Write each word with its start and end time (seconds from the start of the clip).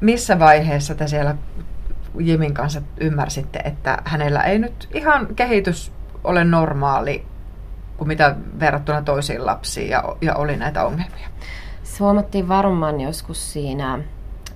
missä 0.00 0.38
vaiheessa 0.38 0.94
te 0.94 1.06
siellä 1.06 1.34
Jimin 2.18 2.54
kanssa 2.54 2.82
ymmärsitte, 3.00 3.58
että 3.58 3.98
hänellä 4.04 4.42
ei 4.42 4.58
nyt 4.58 4.88
ihan 4.94 5.34
kehitys 5.36 5.92
ole 6.24 6.44
normaali 6.44 7.26
kuin 7.96 8.08
mitä 8.08 8.36
verrattuna 8.60 9.02
toisiin 9.02 9.46
lapsiin 9.46 9.90
ja, 9.90 10.04
ja 10.20 10.34
oli 10.34 10.56
näitä 10.56 10.84
ongelmia? 10.84 11.28
Se 11.82 11.98
huomattiin 11.98 12.48
varmaan 12.48 13.00
joskus 13.00 13.52
siinä 13.52 13.98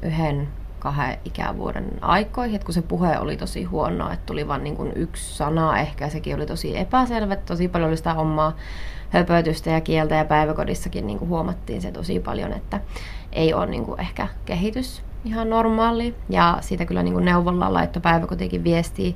yhden 0.03 0.49
kahden 0.79 1.19
ikävuoden 1.25 1.91
aikoihin, 2.01 2.55
että 2.55 2.65
kun 2.65 2.75
se 2.75 2.83
puhe 2.83 3.19
oli 3.19 3.37
tosi 3.37 3.65
huono, 3.65 4.13
että 4.13 4.27
tuli 4.27 4.49
vain 4.49 4.65
niin 4.65 4.93
yksi 4.95 5.35
sana 5.35 5.79
ehkä, 5.79 6.09
sekin 6.09 6.37
oli 6.37 6.47
tosi 6.47 6.79
epäselvä, 6.79 7.37
tosi 7.37 7.69
paljon 7.69 7.89
oli 7.89 7.97
sitä 7.97 8.15
omaa 8.15 8.57
höpötystä 9.11 9.71
ja 9.71 9.81
kieltä 9.81 10.15
ja 10.15 10.25
päiväkodissakin 10.25 11.07
niin 11.07 11.19
kuin 11.19 11.29
huomattiin 11.29 11.83
se 11.83 11.93
tosi 11.93 12.21
paljon, 12.21 12.53
että 12.53 12.81
ei 13.33 13.55
ole 13.55 13.67
niin 13.67 13.85
kuin 13.85 14.01
ehkä 14.01 14.29
kehitys 14.45 15.03
ihan 15.25 15.51
normaali. 15.51 16.15
Ja 16.29 16.59
siitä 16.61 16.85
kyllä 16.85 17.03
niin 17.03 17.25
neuvolla 17.25 17.73
laittoi 17.73 18.03
päiväkotiikin 18.03 18.65
viestiä. 18.65 19.13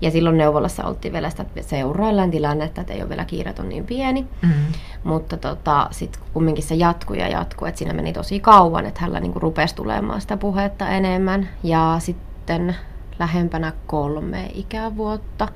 Ja 0.00 0.10
silloin 0.10 0.38
neuvolassa 0.38 0.84
oltiin 0.84 1.12
vielä 1.12 1.30
sitä, 1.30 1.42
että 1.42 1.62
seuraillaan 1.62 2.30
tilannetta, 2.30 2.80
että 2.80 2.92
ei 2.92 3.00
ole 3.00 3.08
vielä 3.08 3.24
kiiret 3.24 3.58
on 3.58 3.68
niin 3.68 3.86
pieni. 3.86 4.22
Mm-hmm. 4.22 4.72
Mutta 5.04 5.36
tota, 5.36 5.88
sitten 5.90 6.22
kumminkin 6.32 6.64
se 6.64 6.74
jatkui 6.74 7.18
ja 7.18 7.28
jatkui, 7.28 7.68
että 7.68 7.78
siinä 7.78 7.94
meni 7.94 8.12
tosi 8.12 8.40
kauan, 8.40 8.86
että 8.86 9.00
hänellä 9.00 9.20
niin 9.20 9.32
rupesi 9.36 9.74
tulemaan 9.74 10.20
sitä 10.20 10.36
puhetta 10.36 10.88
enemmän. 10.88 11.48
Ja 11.62 11.96
sitten 11.98 12.76
lähempänä 13.20 13.72
kolme 13.86 14.50
ikävuotta. 14.54 15.48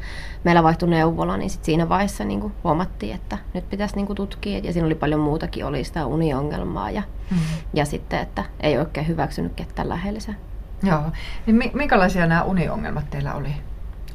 Meillä 0.45 0.63
vaihtui 0.63 0.89
neuvola, 0.89 1.37
niin 1.37 1.51
sit 1.51 1.65
siinä 1.65 1.89
vaiheessa 1.89 2.25
niin 2.25 2.41
kuin 2.41 2.53
huomattiin, 2.65 3.15
että 3.15 3.39
nyt 3.55 3.71
pitäisi 3.71 3.97
niin 3.97 4.07
kuin 4.07 4.17
tutkia. 4.17 4.59
Ja 4.59 4.73
siinä 4.73 4.87
oli 4.87 4.95
paljon 4.95 5.21
muutakin, 5.21 5.67
oli 5.67 5.85
sitä 5.85 6.07
uniongelmaa 6.07 6.91
ja, 6.91 7.03
mm. 7.31 7.39
ja 7.75 7.85
sitten, 7.85 8.21
että 8.21 8.45
ei 8.61 8.79
oikein 8.79 9.09
hyväksynyt 9.09 9.53
ketään 9.57 9.89
lähellensä. 9.89 10.35
Joo. 10.83 11.03
Niin 11.47 11.71
minkälaisia 11.75 12.27
nämä 12.27 12.43
uniongelmat 12.43 13.11
teillä 13.11 13.35
oli? 13.35 13.49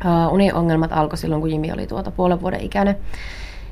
Uh, 0.05 0.33
uniongelmat 0.33 0.93
alkoi 0.93 1.17
silloin, 1.17 1.41
kun 1.41 1.51
Jimi 1.51 1.71
oli 1.71 1.87
tuota 1.87 2.11
puolen 2.11 2.41
vuoden 2.41 2.61
ikäinen. 2.61 2.97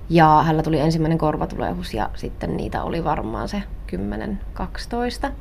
Ja 0.09 0.41
hänellä 0.43 0.63
tuli 0.63 0.80
ensimmäinen 0.80 1.17
korvatulehus 1.17 1.93
ja 1.93 2.09
sitten 2.15 2.57
niitä 2.57 2.83
oli 2.83 3.03
varmaan 3.03 3.49
se 3.49 3.63
10-12. 3.88 5.31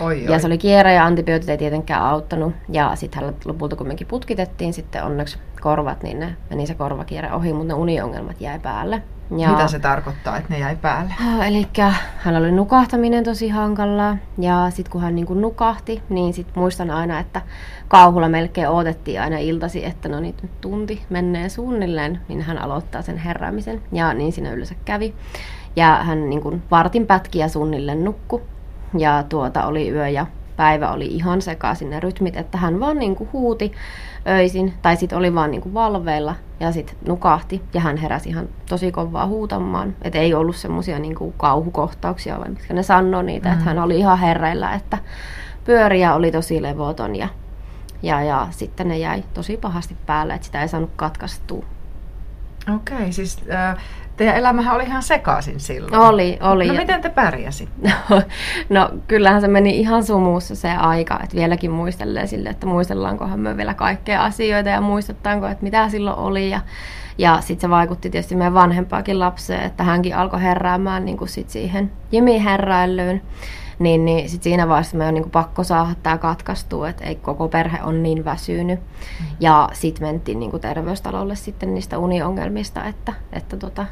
Oi, 0.00 0.24
ja 0.24 0.38
se 0.38 0.46
oli 0.46 0.58
kierä 0.58 0.92
ja 0.92 1.04
antibiootit 1.04 1.48
ei 1.48 1.58
tietenkään 1.58 2.02
auttanut. 2.02 2.54
Ja 2.68 2.96
sitten 2.96 3.20
hänellä 3.20 3.38
lopulta 3.44 3.76
kumminkin 3.76 4.06
putkitettiin 4.06 4.72
sitten 4.72 5.04
onneksi 5.04 5.38
korvat, 5.60 6.02
niin 6.02 6.20
ne 6.20 6.36
meni 6.50 6.66
se 6.66 6.74
korvakierre 6.74 7.32
ohi, 7.32 7.52
mutta 7.52 7.68
ne 7.68 7.74
uniongelmat 7.74 8.40
jäi 8.40 8.58
päälle. 8.58 9.02
Ja, 9.36 9.50
Mitä 9.50 9.68
se 9.68 9.78
tarkoittaa, 9.78 10.36
että 10.36 10.52
ne 10.52 10.58
jäi 10.58 10.76
päälle? 10.76 11.14
Ah, 11.20 11.48
Eli 11.48 11.66
hänellä 12.16 12.46
oli 12.46 12.52
nukahtaminen 12.52 13.24
tosi 13.24 13.48
hankalaa 13.48 14.16
ja 14.38 14.66
sitten 14.70 14.92
kun 14.92 15.00
hän 15.00 15.14
niin 15.14 15.40
nukahti, 15.40 16.02
niin 16.08 16.34
sit 16.34 16.46
muistan 16.54 16.90
aina, 16.90 17.18
että 17.20 17.42
kauhulla 17.88 18.28
melkein 18.28 18.68
odotettiin 18.68 19.20
aina 19.20 19.38
iltasi, 19.38 19.84
että 19.84 20.08
no 20.08 20.20
niin, 20.20 20.34
tunti 20.60 21.02
menee 21.10 21.48
suunnilleen, 21.48 22.20
niin 22.28 22.42
hän 22.42 22.58
aloittaa 22.58 23.02
sen 23.02 23.16
heräämisen 23.18 23.82
ja 23.92 24.14
niin 24.14 24.32
siinä 24.32 24.52
yleensä 24.52 24.74
kävi. 24.84 25.14
Ja 25.76 25.96
hän 26.02 26.30
niin 26.30 26.40
kuin 26.40 26.62
vartin 26.70 27.06
pätkiä 27.06 27.48
suunnilleen 27.48 28.04
nukku 28.04 28.42
ja 28.98 29.24
tuota 29.28 29.66
oli 29.66 29.90
yö 29.90 30.08
ja 30.08 30.26
päivä 30.56 30.90
oli 30.90 31.06
ihan 31.06 31.42
sekaisin 31.42 31.90
ne 31.90 32.00
rytmit, 32.00 32.36
että 32.36 32.58
hän 32.58 32.80
vaan 32.80 32.98
niin 32.98 33.16
kuin 33.16 33.30
huuti 33.32 33.72
öisin, 34.28 34.74
tai 34.82 34.96
sitten 34.96 35.18
oli 35.18 35.34
vaan 35.34 35.50
niin 35.50 35.60
kuin 35.60 35.74
valveilla 35.74 36.34
ja 36.60 36.72
sitten 36.72 36.96
nukahti 37.06 37.62
ja 37.74 37.80
hän 37.80 37.96
heräsi 37.96 38.28
ihan 38.28 38.48
tosi 38.68 38.92
kovaa 38.92 39.26
huutamaan. 39.26 39.96
Että 40.02 40.18
ei 40.18 40.34
ollut 40.34 40.56
semmoisia 40.56 40.98
niin 40.98 41.14
kuin 41.14 41.34
kauhukohtauksia, 41.36 42.40
vai 42.40 42.48
mitkä 42.48 42.74
ne 42.74 42.82
sanoi 42.82 43.24
niitä, 43.24 43.48
mm. 43.48 43.52
että 43.52 43.64
hän 43.64 43.78
oli 43.78 43.98
ihan 43.98 44.18
herreillä, 44.18 44.74
että 44.74 44.98
pyöriä 45.64 46.14
oli 46.14 46.30
tosi 46.30 46.62
levoton 46.62 47.16
ja, 47.16 47.28
ja, 48.02 48.22
ja 48.22 48.46
sitten 48.50 48.88
ne 48.88 48.98
jäi 48.98 49.24
tosi 49.34 49.56
pahasti 49.56 49.96
päälle, 50.06 50.34
että 50.34 50.44
sitä 50.44 50.62
ei 50.62 50.68
saanut 50.68 50.90
katkaistua. 50.96 51.64
Okei, 52.68 52.96
okay, 52.96 53.12
siis 53.12 53.38
äh, 53.50 53.76
Teidän 54.16 54.36
elämähän 54.36 54.74
oli 54.74 54.84
ihan 54.84 55.02
sekaisin 55.02 55.60
silloin. 55.60 55.94
Oli, 55.94 56.38
oli. 56.40 56.66
No 56.66 56.74
miten 56.74 57.00
te 57.00 57.08
pärjäsitte? 57.08 57.92
No, 58.08 58.22
no 58.68 58.90
kyllähän 59.08 59.40
se 59.40 59.48
meni 59.48 59.78
ihan 59.80 60.04
sumuussa 60.04 60.54
se 60.54 60.70
aika, 60.70 61.20
että 61.22 61.36
vieläkin 61.36 61.70
muistelee 61.70 62.26
sille, 62.26 62.48
että 62.48 62.66
muistellaankohan 62.66 63.40
me 63.40 63.56
vielä 63.56 63.74
kaikkea 63.74 64.24
asioita 64.24 64.68
ja 64.68 64.80
muistettaanko, 64.80 65.46
että 65.46 65.62
mitä 65.64 65.88
silloin 65.88 66.18
oli. 66.18 66.50
Ja, 66.50 66.60
ja 67.18 67.40
sitten 67.40 67.68
se 67.68 67.70
vaikutti 67.70 68.10
tietysti 68.10 68.36
meidän 68.36 68.54
vanhempaakin 68.54 69.18
lapseen, 69.18 69.62
että 69.62 69.84
hänkin 69.84 70.16
alkoi 70.16 70.42
heräämään 70.42 71.04
niin 71.04 71.16
kuin 71.16 71.28
sit 71.28 71.50
siihen 71.50 71.92
Jimi-herräilyyn 72.12 73.22
niin, 73.78 74.04
niin 74.04 74.28
sit 74.28 74.42
siinä 74.42 74.68
vaiheessa 74.68 74.96
me 74.96 75.06
on 75.06 75.14
niin 75.14 75.30
pakko 75.30 75.64
saada 75.64 75.94
tämä 76.02 76.18
katkaistua, 76.18 76.88
että 76.88 77.04
ei 77.04 77.16
koko 77.16 77.48
perhe 77.48 77.82
on 77.82 78.02
niin 78.02 78.24
väsynyt. 78.24 78.80
Mm. 78.80 79.26
Ja 79.40 79.68
sitten 79.72 80.08
mentiin 80.08 80.40
niin 80.40 80.60
terveystalolle 80.60 81.36
sitten 81.36 81.74
niistä 81.74 81.98
uniongelmista, 81.98 82.84
että, 82.84 83.12
että 83.32 83.56
tota, 83.56 83.86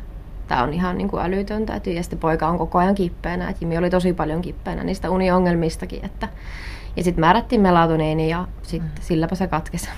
tämä 0.49 0.63
on 0.63 0.73
ihan 0.73 0.99
niin 0.99 1.09
kuin 1.09 1.23
älytöntä. 1.23 1.81
Ja 1.87 2.03
sitten 2.03 2.19
poika 2.19 2.49
on 2.49 2.59
koko 2.59 2.79
ajan 2.79 2.95
kippeänä. 2.95 3.51
Et 3.51 3.61
Jimi 3.61 3.79
oli 3.79 3.91
tosi 3.91 4.13
paljon 4.13 4.43
kippeänä 4.43 4.85
niistä 4.85 5.11
uniongelmistakin. 5.11 6.05
Että, 6.05 6.29
ja 6.97 7.05
sitten 7.05 7.21
määrättiin 7.21 7.61
melatoniini 7.61 8.29
ja 8.29 8.47
sitten 8.63 8.91
mm. 8.91 9.03
silläpä 9.03 9.35
se 9.35 9.47
katkesi. 9.47 9.89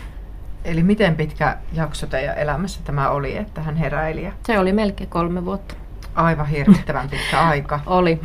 Eli 0.65 0.83
miten 0.83 1.16
pitkä 1.16 1.56
jakso 1.72 2.06
teidän 2.06 2.39
elämässä 2.39 2.81
tämä 2.84 3.11
oli, 3.11 3.37
että 3.37 3.62
hän 3.62 3.77
heräili? 3.77 4.33
Se 4.47 4.59
oli 4.59 4.72
melkein 4.72 5.11
kolme 5.11 5.45
vuotta. 5.45 5.75
Aivan 6.15 6.47
hirvittävän 6.47 7.11
pitkä 7.11 7.41
aika. 7.41 7.81
oli. 7.87 8.21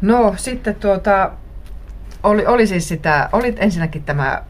No 0.00 0.34
sitten 0.36 0.74
tuota, 0.74 1.30
oli, 2.22 2.46
oli 2.46 2.66
siis 2.66 2.88
sitä, 2.88 3.28
oli 3.32 3.54
ensinnäkin 3.58 4.04
tämä 4.04 4.42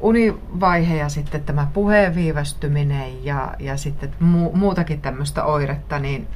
univaihe 0.00 0.96
ja 0.96 1.08
sitten 1.08 1.42
tämä 1.42 1.66
puheen 1.72 2.14
viivästyminen 2.14 3.24
ja, 3.24 3.54
ja 3.58 3.76
sitten 3.76 4.12
mu, 4.20 4.52
muutakin 4.52 5.00
tämmöistä 5.00 5.44
oiretta, 5.44 5.98
niin 5.98 6.28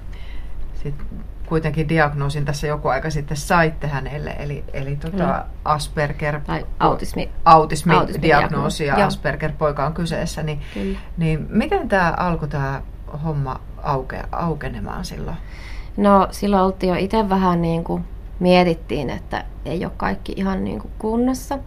sitten 0.74 1.06
kuitenkin 1.46 1.88
diagnoosin 1.88 2.44
tässä 2.44 2.66
joku 2.66 2.88
aika 2.88 3.10
sitten 3.10 3.36
saitte 3.36 3.86
hänelle, 3.86 4.36
eli, 4.38 4.64
eli 4.72 4.96
tota 4.96 5.44
Asperger, 5.64 6.40
tai 6.40 6.66
autismi, 6.80 7.30
autismi, 7.44 7.94
autismi 7.94 8.22
diagnoosi 8.22 8.86
ja 8.86 9.06
Asperger-poika 9.06 9.86
on 9.86 9.94
kyseessä, 9.94 10.42
niin, 10.42 10.60
niin 11.16 11.46
miten 11.48 11.88
tämä 11.88 12.14
alkoi 12.16 12.48
tämä 12.48 12.82
homma 13.24 13.60
auke, 13.82 14.22
aukenemaan 14.32 15.04
silloin? 15.04 15.36
No 15.96 16.28
silloin 16.30 16.62
oltiin 16.62 16.90
jo 16.90 16.96
itse 16.98 17.28
vähän 17.28 17.62
niin 17.62 17.84
kuin 17.84 18.04
mietittiin, 18.40 19.10
että 19.10 19.44
ei 19.64 19.84
ole 19.84 19.92
kaikki 19.96 20.32
ihan 20.36 20.64
niin 20.64 20.78
kuin 20.80 20.92
kunnossa 20.98 21.58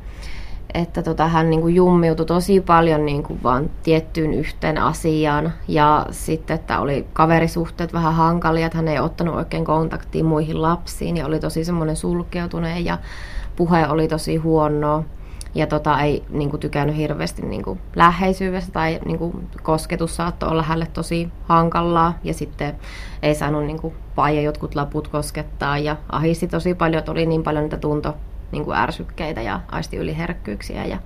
että 0.73 1.03
tota, 1.03 1.28
hän 1.28 1.50
niin 1.50 1.61
kuin 1.61 1.75
jummiutui 1.75 2.25
tosi 2.25 2.61
paljon 2.61 3.06
niin 3.06 3.23
kuin 3.23 3.44
vaan 3.44 3.69
tiettyyn 3.84 4.34
yhteen 4.34 4.78
asiaan. 4.78 5.53
Ja 5.67 6.06
sitten, 6.11 6.56
että 6.56 6.79
oli 6.79 7.07
kaverisuhteet 7.13 7.94
vähän 7.94 8.13
hankalia, 8.13 8.66
että 8.66 8.78
hän 8.78 8.88
ei 8.88 9.00
ottanut 9.00 9.35
oikein 9.35 9.66
kontaktia 9.66 10.23
muihin 10.23 10.61
lapsiin 10.61 11.17
ja 11.17 11.25
oli 11.25 11.39
tosi 11.39 11.66
semmoinen 11.66 11.95
sulkeutuneen 11.95 12.85
ja 12.85 12.97
puhe 13.55 13.88
oli 13.88 14.07
tosi 14.07 14.35
huonoa. 14.35 15.03
Ja 15.56 15.68
tota, 15.68 16.02
ei 16.02 16.24
niin 16.30 16.50
kuin, 16.50 16.59
tykännyt 16.59 16.97
hirveästi 16.97 17.41
niin 17.41 17.64
kuin, 17.64 17.80
läheisyydestä 17.96 18.72
tai 18.72 19.00
niin 19.06 19.18
kuin, 19.18 19.50
kosketus 19.64 20.16
saattoi 20.16 20.50
olla 20.50 20.64
hänelle 20.64 20.88
tosi 20.94 21.30
hankalaa. 21.46 22.14
Ja 22.24 22.34
sitten 22.34 22.75
ei 23.22 23.36
saanut 23.36 23.66
niin 23.66 23.94
paija 24.16 24.41
jotkut 24.41 24.75
laput 24.75 25.08
koskettaa 25.08 25.78
ja 25.78 25.96
ahisti 26.09 26.47
tosi 26.47 26.74
paljon, 26.74 27.00
että 27.00 27.12
oli 27.12 27.25
niin 27.25 27.44
paljon 27.44 27.64
niitä 27.64 27.78
tunto 27.78 28.16
niin 28.52 28.66
kuin 28.66 28.78
ärsykkeitä 28.78 29.41
ja 29.41 29.59
aistiyliherkkyyksiä. 29.72 30.86
Ja 30.86 30.97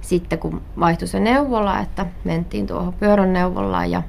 sitten 0.00 0.38
kun 0.38 0.62
vaihtui 0.80 1.08
se 1.08 1.20
neuvola, 1.20 1.80
että 1.80 2.06
mentiin 2.24 2.66
tuohon 2.66 2.92
pyörän 2.92 3.32
neuvolaan 3.32 3.90
ja 3.90 4.02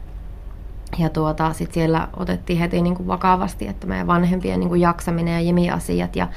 ja 0.98 1.10
tuota, 1.10 1.54
sit 1.54 1.74
siellä 1.74 2.08
otettiin 2.18 2.60
heti 2.60 2.82
niin 2.82 2.96
kuin 2.96 3.08
vakavasti, 3.08 3.68
että 3.68 3.88
meidän 3.88 4.08
vanhempien 4.08 4.60
niin 4.60 4.70
kuin 4.70 4.82
jaksaminen 4.82 5.34
ja 5.34 5.42
jimiasiat. 5.42 6.16
Ja 6.16 6.28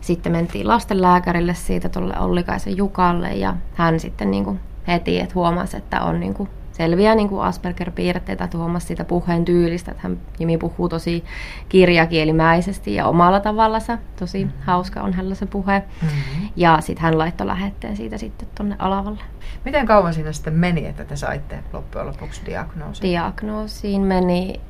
sitten 0.00 0.32
mentiin 0.32 0.68
lastenlääkärille 0.68 1.54
siitä 1.54 1.88
tuolle 1.88 2.18
Ollikaisen 2.18 2.76
Jukalle 2.76 3.32
ja 3.32 3.54
hän 3.74 4.00
sitten 4.00 4.30
niin 4.30 4.44
kuin 4.44 4.60
heti, 4.86 5.20
että 5.20 5.34
huomasi, 5.34 5.76
että 5.76 6.02
on 6.02 6.20
niin 6.20 6.34
kuin 6.34 6.48
selviä 6.72 7.14
niin 7.14 7.28
kuin 7.28 7.42
Asperger-piirteitä, 7.42 8.44
että 8.44 8.58
huomasi 8.58 8.86
siitä 8.86 9.04
puheen 9.04 9.44
tyylistä, 9.44 9.90
että 9.90 10.02
hän 10.02 10.18
Jimi 10.38 10.58
puhuu 10.58 10.88
tosi 10.88 11.24
kirjakielimäisesti 11.68 12.94
ja 12.94 13.06
omalla 13.06 13.40
tavallansa. 13.40 13.98
Tosi 14.18 14.44
mm-hmm. 14.44 14.62
hauska 14.62 15.00
on 15.02 15.12
hänellä 15.12 15.34
se 15.34 15.46
puhe. 15.46 15.82
Mm-hmm. 16.02 16.48
Ja 16.56 16.80
sitten 16.80 17.02
hän 17.02 17.18
laittoi 17.18 17.46
lähetteen 17.46 17.96
siitä 17.96 18.18
sitten 18.18 18.48
tuonne 18.56 18.76
Alavalle. 18.78 19.20
Miten 19.64 19.86
kauan 19.86 20.14
siinä 20.14 20.32
sitten 20.32 20.54
meni, 20.54 20.86
että 20.86 21.04
te 21.04 21.16
saitte 21.16 21.58
loppujen 21.72 22.06
lopuksi 22.06 22.42
diagnoosin? 22.46 23.02
Diagnoosiin 23.02 24.02
meni, 24.02 24.60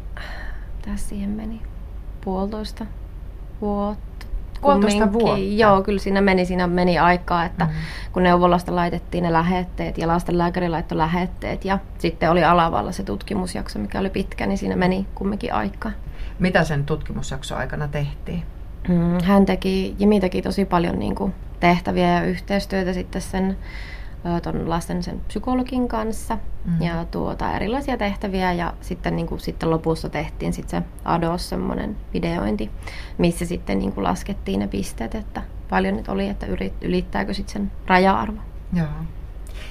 tässä 0.85 1.09
siihen 1.09 1.31
meni 1.31 1.63
puolitoista 2.25 2.87
vuotta 3.61 4.10
Puolitoista 4.61 5.13
vuotta? 5.13 5.39
Joo, 5.39 5.83
kyllä 5.83 5.99
siinä 5.99 6.21
meni, 6.21 6.45
siinä 6.45 6.67
meni 6.67 6.99
aikaa, 6.99 7.45
että 7.45 7.65
mm. 7.65 7.71
kun 8.13 8.23
neuvolasta 8.23 8.77
laitettiin 8.77 9.25
ne 9.25 9.33
lähetteet 9.33 9.99
ja 9.99 10.09
lastenlääkäri 10.09 10.69
laittoi 10.69 10.99
lähetteet 10.99 11.65
ja 11.65 11.79
sitten 11.99 12.31
oli 12.31 12.45
alavalla 12.45 12.93
se 12.93 13.03
tutkimusjakso, 13.03 13.79
mikä 13.79 14.01
oli 14.01 14.11
pitkä, 14.11 14.47
niin 14.47 14.59
siinä 14.59 14.77
meni 14.77 15.07
kumminkin 15.15 15.55
aikaa. 15.55 15.93
Mitä 16.39 16.65
sen 16.65 16.85
tutkimusjakson 16.85 17.59
aikana 17.59 17.89
tehtiin? 17.89 18.43
Mm, 18.89 19.23
hän 19.25 19.47
teki, 19.47 19.95
Jimi 19.99 20.21
teki 20.21 20.43
tosi 20.43 20.65
paljon 20.65 20.99
niin 20.99 21.15
kuin 21.15 21.35
tehtäviä 21.61 22.09
ja 22.09 22.25
yhteistyötä 22.25 22.93
sitten 22.93 23.23
sen 23.23 23.57
ton 24.43 24.71
lasten 24.71 25.03
sen 25.03 25.21
psykologin 25.29 25.89
kanssa 25.89 26.39
mm. 26.65 26.83
ja 26.83 27.05
tuota, 27.05 27.53
erilaisia 27.53 27.97
tehtäviä 27.97 28.53
ja 28.53 28.73
sitten, 28.81 29.17
niin 29.17 29.27
kuin, 29.27 29.41
sitten 29.41 29.71
lopussa 29.71 30.09
tehtiin 30.09 30.53
sitten 30.53 30.83
se 30.83 30.89
ADOS 31.05 31.49
semmoinen 31.49 31.97
videointi, 32.13 32.71
missä 33.19 33.47
sitten 33.47 33.79
niin 33.79 33.93
kuin 33.93 34.05
laskettiin 34.05 34.61
ne 34.61 34.69
pisteet, 34.69 35.15
että 35.15 35.43
paljon 35.71 35.97
nyt 35.97 36.09
oli, 36.09 36.29
että 36.29 36.47
ylittääkö 36.81 37.35
sitten 37.35 37.53
sen 37.53 37.73
raja-arvo. 37.87 38.41
Joo. 38.73 38.87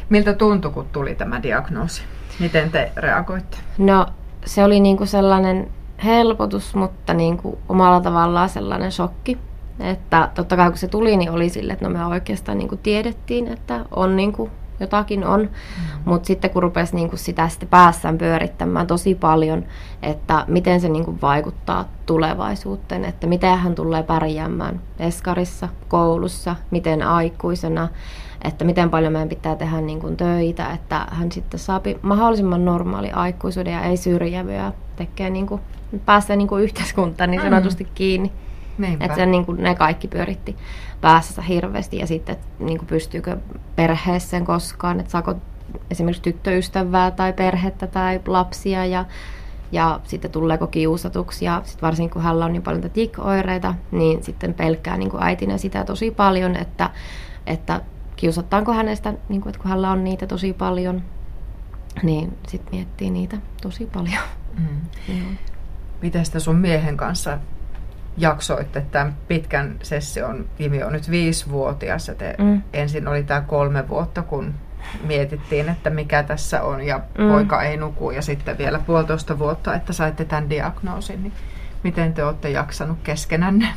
Miltä 0.09 0.33
tuntui, 0.33 0.71
kun 0.71 0.87
tuli 0.91 1.15
tämä 1.15 1.43
diagnoosi? 1.43 2.01
Miten 2.39 2.71
te 2.71 2.91
reagoitte? 2.95 3.57
No 3.77 4.05
se 4.45 4.63
oli 4.63 4.79
niin 4.79 4.97
kuin 4.97 5.07
sellainen 5.07 5.69
helpotus, 6.03 6.75
mutta 6.75 7.13
niin 7.13 7.37
kuin 7.37 7.57
omalla 7.69 8.01
tavallaan 8.01 8.49
sellainen 8.49 8.91
shokki. 8.91 9.37
Että 9.79 10.29
totta 10.35 10.55
kai 10.55 10.69
kun 10.69 10.77
se 10.77 10.87
tuli, 10.87 11.17
niin 11.17 11.31
oli 11.31 11.49
sille, 11.49 11.73
että 11.73 11.85
no 11.85 11.91
me 11.93 12.05
oikeastaan 12.05 12.57
niin 12.57 12.69
kuin 12.69 12.79
tiedettiin, 12.79 13.47
että 13.47 13.85
on 13.91 14.15
niin 14.15 14.33
kuin 14.33 14.51
jotakin 14.79 15.25
on. 15.25 15.41
Mm. 15.41 15.49
Mutta 16.05 16.27
sitten 16.27 16.49
kun 16.49 16.63
rupesi 16.63 16.95
niin 16.95 17.09
kuin 17.09 17.19
sitä 17.19 17.47
sitten 17.47 17.69
päässään 17.69 18.17
pyörittämään 18.17 18.87
tosi 18.87 19.15
paljon, 19.15 19.65
että 20.01 20.45
miten 20.47 20.81
se 20.81 20.89
niin 20.89 21.05
kuin 21.05 21.21
vaikuttaa 21.21 21.85
tulevaisuuteen, 22.05 23.05
että 23.05 23.27
miten 23.27 23.57
hän 23.57 23.75
tulee 23.75 24.03
pärjäämään 24.03 24.81
eskarissa, 24.99 25.69
koulussa, 25.87 26.55
miten 26.71 27.03
aikuisena, 27.03 27.87
että 28.43 28.65
miten 28.65 28.89
paljon 28.89 29.13
meidän 29.13 29.29
pitää 29.29 29.55
tehdä 29.55 29.81
niin 29.81 29.99
kuin 29.99 30.17
töitä, 30.17 30.71
että 30.71 31.07
hän 31.11 31.31
sitten 31.31 31.59
saa 31.59 31.81
mahdollisimman 32.01 32.65
normaali 32.65 33.11
aikuisuuden 33.11 33.73
ja 33.73 33.83
ei 33.83 33.97
syrjävyä, 33.97 34.71
tekee 34.95 35.29
niin 35.29 35.47
kuin, 35.47 35.61
pääsee 36.05 36.35
niin 36.35 36.47
kuin 36.47 36.63
yhteiskuntaan 36.63 37.31
niin 37.31 37.41
mm. 37.41 37.49
sanotusti 37.49 37.83
mm. 37.83 37.89
kiinni. 37.95 38.31
Että 38.99 39.15
se, 39.15 39.25
niin 39.25 39.45
kuin, 39.45 39.63
ne 39.63 39.75
kaikki 39.75 40.07
pyöritti 40.07 40.55
päässä 41.01 41.41
hirveästi 41.41 41.97
ja 41.97 42.07
sitten, 42.07 42.33
että 42.33 42.47
niin 42.59 42.77
kuin 42.77 42.87
pystyykö 42.87 43.37
perheeseen 43.75 44.45
koskaan, 44.45 44.99
että 44.99 45.11
saako 45.11 45.35
esimerkiksi 45.91 46.21
tyttöystävää 46.21 47.11
tai 47.11 47.33
perhettä 47.33 47.87
tai 47.87 48.21
lapsia 48.27 48.85
ja, 48.85 49.05
ja 49.71 49.99
sitten 50.03 50.31
tuleeko 50.31 50.67
kiusatuksi 50.67 51.45
ja 51.45 51.61
sitten 51.65 51.87
varsinkin 51.87 52.13
kun 52.13 52.21
hänellä 52.21 52.45
on 52.45 52.53
niin 52.53 52.63
paljon 52.63 52.91
tik-oireita, 52.91 53.75
niin 53.91 54.23
sitten 54.23 54.53
pelkää 54.53 54.97
niin 54.97 55.11
kuin 55.11 55.23
äitinä 55.23 55.57
sitä 55.57 55.83
tosi 55.83 56.11
paljon, 56.11 56.55
että, 56.55 56.89
että 57.47 57.81
kiusataanko 58.15 58.73
hänestä, 58.73 59.13
niin 59.29 59.41
kuin, 59.41 59.49
että 59.49 59.61
kun 59.61 59.69
hänellä 59.69 59.91
on 59.91 60.03
niitä 60.03 60.27
tosi 60.27 60.53
paljon, 60.53 61.01
niin 62.03 62.37
sitten 62.47 62.75
miettii 62.75 63.09
niitä 63.09 63.37
tosi 63.61 63.85
paljon. 63.85 64.23
Mm. 64.57 65.37
Miten 66.01 66.25
sitä 66.25 66.39
sun 66.39 66.55
miehen 66.55 66.97
kanssa 66.97 67.37
jaksoitte 68.17 68.85
tämän 68.91 69.17
pitkän 69.27 69.75
session? 69.83 70.45
Jimi 70.59 70.83
on 70.83 70.93
nyt 70.93 71.11
viisivuotias 71.11 72.07
ja 72.07 72.15
te 72.15 72.35
mm. 72.37 72.61
ensin 72.73 73.07
oli 73.07 73.23
tämä 73.23 73.41
kolme 73.41 73.89
vuotta, 73.89 74.21
kun 74.21 74.53
mietittiin, 75.03 75.69
että 75.69 75.89
mikä 75.89 76.23
tässä 76.23 76.63
on 76.63 76.81
ja 76.81 76.99
mm. 77.17 77.29
poika 77.29 77.63
ei 77.63 77.77
nuku 77.77 78.11
ja 78.11 78.21
sitten 78.21 78.57
vielä 78.57 78.79
puolitoista 78.79 79.39
vuotta, 79.39 79.75
että 79.75 79.93
saitte 79.93 80.25
tämän 80.25 80.49
diagnoosin. 80.49 81.23
Niin 81.23 81.33
miten 81.83 82.13
te 82.13 82.23
olette 82.23 82.49
jaksanut 82.49 82.97
keskenänne? 83.03 83.67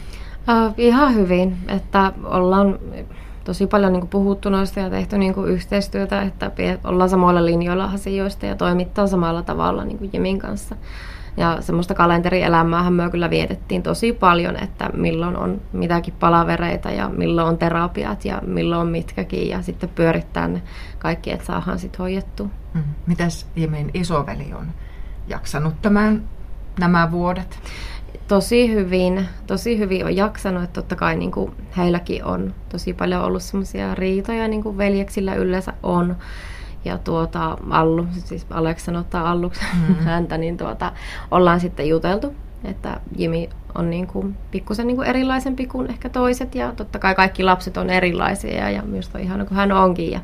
Uh, 0.48 0.74
ihan 0.76 1.14
hyvin, 1.14 1.56
että 1.68 2.12
ollaan 2.24 2.78
tosi 3.44 3.66
paljon 3.66 3.92
niin 3.92 4.08
puhuttu 4.08 4.50
noista 4.50 4.80
ja 4.80 4.90
tehty 4.90 5.18
niin 5.18 5.34
yhteistyötä, 5.46 6.22
että 6.22 6.50
ollaan 6.84 7.10
samoilla 7.10 7.44
linjoilla 7.44 7.84
asioista 7.84 8.46
ja 8.46 8.56
toimittaa 8.56 9.06
samalla 9.06 9.42
tavalla 9.42 9.84
niin 9.84 10.10
Jemin 10.12 10.38
kanssa. 10.38 10.76
Ja 11.36 11.56
semmoista 11.60 11.94
kalenterielämää 11.94 12.90
me 12.90 13.10
kyllä 13.10 13.30
vietettiin 13.30 13.82
tosi 13.82 14.12
paljon, 14.12 14.62
että 14.62 14.90
milloin 14.94 15.36
on 15.36 15.60
mitäkin 15.72 16.14
palavereita 16.20 16.90
ja 16.90 17.08
milloin 17.08 17.48
on 17.48 17.58
terapiat 17.58 18.24
ja 18.24 18.42
milloin 18.46 18.80
on 18.80 18.88
mitkäkin 18.88 19.48
ja 19.48 19.62
sitten 19.62 19.88
pyörittää 19.88 20.48
ne 20.48 20.62
kaikki, 20.98 21.30
että 21.30 21.46
saadaan 21.46 21.78
sitten 21.78 21.98
hoidettua. 21.98 22.48
Mm. 22.74 22.82
Mitäs 23.06 23.46
Jemin 23.56 23.90
isoveli 23.94 24.52
on 24.58 24.66
jaksanut 25.28 25.82
tämän, 25.82 26.22
nämä 26.78 27.10
vuodet? 27.10 27.58
tosi 28.28 28.72
hyvin, 28.72 29.28
tosi 29.46 29.78
hyvin 29.78 30.04
on 30.04 30.16
jaksanut, 30.16 30.62
että 30.62 30.80
totta 30.80 30.96
kai 30.96 31.16
niin 31.16 31.30
kuin 31.30 31.52
heilläkin 31.76 32.24
on 32.24 32.54
tosi 32.68 32.92
paljon 32.92 33.22
ollut 33.22 33.42
semmoisia 33.42 33.94
riitoja, 33.94 34.48
niin 34.48 34.62
kuin 34.62 34.78
veljeksillä 34.78 35.34
yleensä 35.34 35.72
on. 35.82 36.16
Ja 36.84 36.98
tuota, 36.98 37.58
Allu, 37.70 38.06
siis 38.10 38.46
Alex 38.50 38.84
sanottaa 38.84 39.30
Alluksi 39.30 39.60
mm. 39.88 39.94
häntä, 40.04 40.38
niin 40.38 40.56
tuota, 40.56 40.92
ollaan 41.30 41.60
sitten 41.60 41.88
juteltu, 41.88 42.34
että 42.64 43.00
Jimi 43.16 43.48
on 43.74 43.90
niin 43.90 44.06
kuin 44.06 44.36
pikkusen 44.50 44.86
niin 44.86 44.96
kuin 44.96 45.08
erilaisempi 45.08 45.66
kuin 45.66 45.90
ehkä 45.90 46.08
toiset 46.08 46.54
ja 46.54 46.72
totta 46.76 46.98
kai 46.98 47.14
kaikki 47.14 47.44
lapset 47.44 47.76
on 47.76 47.90
erilaisia 47.90 48.54
ja, 48.54 48.70
ja 48.70 48.82
minusta 48.82 49.18
on 49.18 49.24
ihana 49.24 49.44
kuin 49.44 49.56
hän 49.56 49.72
onkin. 49.72 50.10
Ja, 50.10 50.20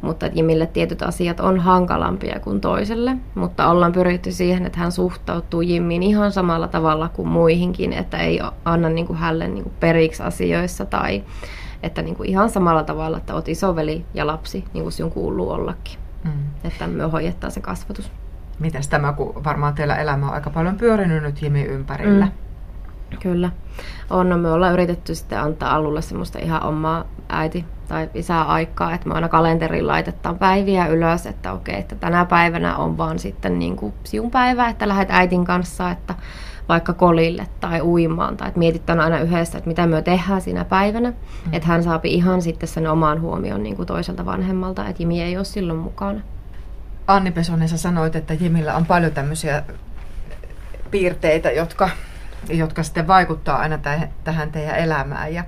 mutta 0.00 0.26
Jimille 0.26 0.66
tietyt 0.66 1.02
asiat 1.02 1.40
on 1.40 1.60
hankalampia 1.60 2.40
kuin 2.40 2.60
toiselle, 2.60 3.16
mutta 3.34 3.68
ollaan 3.70 3.92
pyritty 3.92 4.32
siihen, 4.32 4.66
että 4.66 4.78
hän 4.78 4.92
suhtautuu 4.92 5.60
Jimmiin 5.60 6.02
ihan 6.02 6.32
samalla 6.32 6.68
tavalla 6.68 7.08
kuin 7.08 7.28
muihinkin, 7.28 7.92
että 7.92 8.18
ei 8.18 8.40
anna 8.64 8.88
niin 8.88 9.06
kuin 9.06 9.18
hänelle 9.18 9.48
niin 9.48 9.62
kuin 9.62 9.74
periksi 9.80 10.22
asioissa 10.22 10.84
tai 10.86 11.24
että 11.82 12.02
niin 12.02 12.16
kuin 12.16 12.28
ihan 12.28 12.50
samalla 12.50 12.84
tavalla, 12.84 13.16
että 13.16 13.34
olet 13.34 13.48
isoveli 13.48 14.04
ja 14.14 14.26
lapsi, 14.26 14.64
niin 14.74 14.82
kuin 14.82 14.92
sinun 14.92 15.10
kuuluu 15.12 15.50
ollakin. 15.50 15.98
Mm. 16.24 16.30
Että 16.64 16.86
me 16.86 17.04
hoidettaa 17.04 17.50
se 17.50 17.60
kasvatus. 17.60 18.10
Mitäs 18.58 18.88
tämä, 18.88 19.12
kun 19.12 19.44
varmaan 19.44 19.74
teillä 19.74 19.96
elämä 19.96 20.26
on 20.26 20.34
aika 20.34 20.50
paljon 20.50 20.76
pyörinyt 20.76 21.22
nyt 21.22 21.42
Jimi 21.42 21.62
ympärillä? 21.62 22.24
Mm. 22.24 23.18
Kyllä. 23.20 23.50
On, 24.10 24.28
no 24.28 24.38
me 24.38 24.50
ollaan 24.50 24.72
yritetty 24.72 25.14
sitten 25.14 25.40
antaa 25.40 25.74
alulle 25.74 26.02
semmoista 26.02 26.38
ihan 26.38 26.62
omaa 26.62 27.04
äiti- 27.28 27.64
tai 27.88 28.10
isää 28.14 28.42
aikaa, 28.42 28.94
että 28.94 29.08
me 29.08 29.14
aina 29.14 29.28
kalenteriin 29.28 29.86
laitetaan 29.86 30.38
päiviä 30.38 30.86
ylös, 30.86 31.26
että 31.26 31.52
okei, 31.52 31.78
että 31.78 31.94
tänä 31.94 32.24
päivänä 32.24 32.76
on 32.76 32.98
vaan 32.98 33.18
sitten 33.18 33.58
niin 33.58 33.76
kuin 33.76 33.94
siun 34.04 34.30
päivä, 34.30 34.68
että 34.68 34.88
lähdet 34.88 35.10
äitin 35.10 35.44
kanssa, 35.44 35.90
että 35.90 36.14
vaikka 36.68 36.92
kolille 36.92 37.46
tai 37.60 37.80
uimaan, 37.80 38.36
tai 38.36 38.48
että 38.48 38.58
mietitään 38.58 39.00
aina 39.00 39.20
yhdessä, 39.20 39.58
että 39.58 39.68
mitä 39.68 39.86
me 39.86 40.02
tehdään 40.02 40.40
siinä 40.40 40.64
päivänä, 40.64 41.10
mm. 41.10 41.52
että 41.52 41.68
hän 41.68 41.82
saapi 41.82 42.14
ihan 42.14 42.42
sitten 42.42 42.68
sen 42.68 42.86
omaan 42.86 43.20
huomioon 43.20 43.62
niin 43.62 43.76
kuin 43.76 43.86
toiselta 43.86 44.26
vanhemmalta, 44.26 44.88
että 44.88 45.02
Jimi 45.02 45.22
ei 45.22 45.36
ole 45.36 45.44
silloin 45.44 45.78
mukana. 45.78 46.20
Anni 47.06 47.30
Pesonen, 47.30 47.68
sä 47.68 47.76
sanoit, 47.76 48.16
että 48.16 48.34
Jimillä 48.34 48.76
on 48.76 48.86
paljon 48.86 49.12
tämmöisiä 49.12 49.62
piirteitä, 50.90 51.50
jotka 51.50 51.90
jotka 52.48 52.82
sitten 52.82 53.06
vaikuttaa 53.06 53.58
aina 53.58 53.78
tähän 54.24 54.52
teidän 54.52 54.76
elämään. 54.78 55.34
Ja 55.34 55.44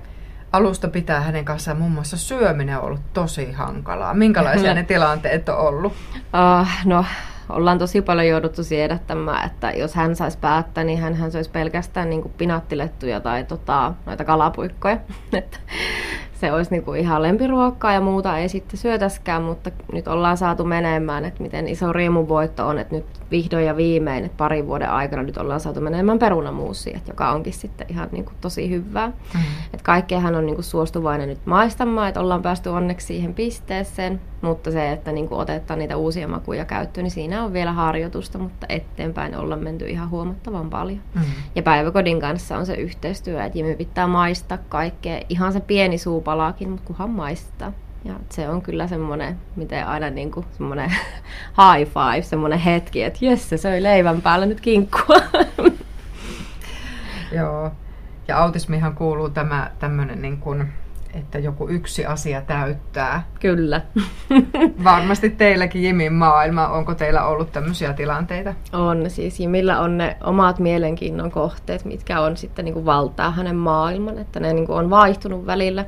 alusta 0.51 0.87
pitää 0.87 1.21
hänen 1.21 1.45
kanssaan 1.45 1.77
muun 1.77 1.91
muassa 1.91 2.17
syöminen 2.17 2.77
on 2.77 2.83
ollut 2.83 3.13
tosi 3.13 3.51
hankalaa. 3.51 4.13
Minkälaisia 4.13 4.73
ne 4.73 4.83
tilanteet 4.93 5.49
on 5.49 5.57
ollut? 5.57 5.93
Uh, 6.15 6.67
no, 6.85 7.05
ollaan 7.49 7.77
tosi 7.77 8.01
paljon 8.01 8.27
jouduttu 8.27 8.63
siedättämään, 8.63 9.45
että 9.47 9.71
jos 9.71 9.95
hän 9.95 10.15
saisi 10.15 10.37
päättää, 10.37 10.83
niin 10.83 10.99
hän, 10.99 11.15
hän 11.15 11.31
söisi 11.31 11.49
pelkästään 11.49 12.09
niin 12.09 12.21
kuin 12.21 12.33
pinattilettuja 12.37 13.19
tai 13.19 13.43
tota, 13.43 13.93
noita 14.05 14.25
kalapuikkoja. 14.25 14.97
se 16.41 16.51
olisi 16.51 16.71
niinku 16.71 16.93
ihan 16.93 17.21
lempiruokkaa 17.21 17.93
ja 17.93 18.01
muuta 18.01 18.37
ei 18.37 18.49
sitten 18.49 18.77
syötäskään, 18.77 19.43
mutta 19.43 19.71
nyt 19.93 20.07
ollaan 20.07 20.37
saatu 20.37 20.63
menemään, 20.63 21.25
että 21.25 21.43
miten 21.43 21.67
iso 21.67 21.93
riemuvoitto 21.93 22.67
on, 22.67 22.79
että 22.79 22.95
nyt 22.95 23.05
vihdoin 23.31 23.65
ja 23.65 23.77
viimein, 23.77 24.25
että 24.25 24.37
parin 24.37 24.67
vuoden 24.67 24.89
aikana 24.89 25.23
nyt 25.23 25.37
ollaan 25.37 25.59
saatu 25.59 25.81
menemään 25.81 26.19
perunamuusiin, 26.19 27.01
joka 27.07 27.31
onkin 27.31 27.53
sitten 27.53 27.87
ihan 27.89 28.09
niinku 28.11 28.31
tosi 28.41 28.69
hyvää. 28.69 29.07
Mm-hmm. 29.07 29.41
Että 29.65 29.83
kaikkeahan 29.83 30.35
on 30.35 30.45
niinku 30.45 30.61
suostuvainen 30.61 31.29
nyt 31.29 31.45
maistamaan, 31.45 32.07
että 32.07 32.19
ollaan 32.19 32.41
päästy 32.41 32.69
onneksi 32.69 33.07
siihen 33.07 33.33
pisteeseen, 33.33 34.21
mutta 34.41 34.71
se, 34.71 34.91
että 34.91 35.11
niinku 35.11 35.37
otetaan 35.37 35.79
niitä 35.79 35.97
uusia 35.97 36.27
makuja 36.27 36.65
käyttöön, 36.65 37.03
niin 37.03 37.11
siinä 37.11 37.43
on 37.43 37.53
vielä 37.53 37.71
harjoitusta, 37.71 38.37
mutta 38.37 38.65
eteenpäin 38.69 39.37
ollaan 39.37 39.63
menty 39.63 39.85
ihan 39.85 40.09
huomattavan 40.09 40.69
paljon. 40.69 41.01
Mm-hmm. 41.15 41.33
Ja 41.55 41.63
päiväkodin 41.63 42.19
kanssa 42.19 42.57
on 42.57 42.65
se 42.65 42.73
yhteistyö, 42.73 43.43
että 43.43 43.57
Jimmy 43.57 43.75
pitää 43.75 44.07
maistaa 44.07 44.57
kaikkea, 44.69 45.21
ihan 45.29 45.53
se 45.53 45.59
pieni 45.59 45.97
suupa 45.97 46.31
palaakin, 46.31 46.69
mutta 46.69 46.87
kunhan 46.87 47.09
maistaa. 47.09 47.73
Ja 48.05 48.13
se 48.29 48.49
on 48.49 48.61
kyllä 48.61 48.87
semmoinen, 48.87 49.37
miten 49.55 49.87
aina 49.87 50.09
niin 50.09 50.31
kuin 50.31 50.45
semmoinen 50.57 50.89
high 51.59 51.91
five, 51.91 52.21
semmoinen 52.21 52.59
hetki, 52.59 53.03
että 53.03 53.19
jes, 53.21 53.49
se 53.49 53.57
söi 53.57 53.83
leivän 53.83 54.21
päällä 54.21 54.45
nyt 54.45 54.61
kinkkua. 54.61 55.15
Joo. 57.31 57.71
Ja 58.27 58.37
autismihan 58.37 58.95
kuuluu 58.95 59.29
tämä 59.29 59.71
tämmöinen 59.79 60.21
niin 60.21 60.37
kuin, 60.37 60.67
että 61.13 61.39
joku 61.39 61.67
yksi 61.69 62.05
asia 62.05 62.41
täyttää. 62.41 63.27
Kyllä. 63.39 63.81
Varmasti 64.83 65.29
teilläkin 65.29 65.83
Jimin 65.83 66.13
maailma. 66.13 66.67
Onko 66.67 66.95
teillä 66.95 67.25
ollut 67.25 67.51
tämmöisiä 67.51 67.93
tilanteita? 67.93 68.53
On. 68.73 69.09
Siis 69.09 69.39
Jimillä 69.39 69.79
on 69.79 69.97
ne 69.97 70.17
omat 70.23 70.59
mielenkiinnon 70.59 71.31
kohteet, 71.31 71.85
mitkä 71.85 72.21
on 72.21 72.37
sitten 72.37 72.65
niin 72.65 72.73
kuin 72.73 72.85
valtaa 72.85 73.31
hänen 73.31 73.55
maailman. 73.55 74.17
Että 74.17 74.39
ne 74.39 74.53
niin 74.53 74.67
kuin 74.67 74.77
on 74.79 74.89
vaihtunut 74.89 75.45
välillä. 75.45 75.85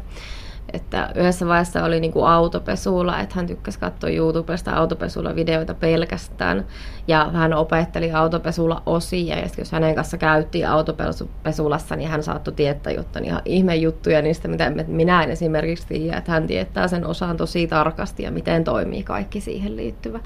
että 0.73 1.09
yhdessä 1.15 1.47
vaiheessa 1.47 1.83
oli 1.83 1.99
niinku 1.99 2.23
autopesulla, 2.23 3.19
että 3.19 3.35
hän 3.35 3.47
tykkäsi 3.47 3.79
katsoa 3.79 4.09
YouTubesta 4.09 4.71
autopesulla 4.71 5.35
videoita 5.35 5.73
pelkästään. 5.73 6.65
Ja 7.07 7.29
hän 7.33 7.53
opetteli 7.53 8.11
autopesulla 8.11 8.81
osia, 8.85 9.39
ja 9.39 9.47
jos 9.57 9.71
hänen 9.71 9.95
kanssa 9.95 10.17
käytiin 10.17 10.67
autopesulassa, 10.67 11.95
niin 11.95 12.09
hän 12.09 12.23
saattoi 12.23 12.53
tietää 12.53 12.93
jotain 12.93 13.25
ihan 13.25 13.41
ihme 13.45 13.75
juttuja 13.75 14.21
niistä, 14.21 14.47
mitä 14.47 14.71
minä 14.87 15.23
en 15.23 15.31
esimerkiksi 15.31 15.87
tiedä, 15.87 16.17
että 16.17 16.31
hän 16.31 16.47
tietää 16.47 16.87
sen 16.87 17.05
osaan 17.05 17.37
tosi 17.37 17.67
tarkasti 17.67 18.23
ja 18.23 18.31
miten 18.31 18.63
toimii 18.63 19.03
kaikki 19.03 19.41
siihen 19.41 19.75
liittyvä. 19.75 20.19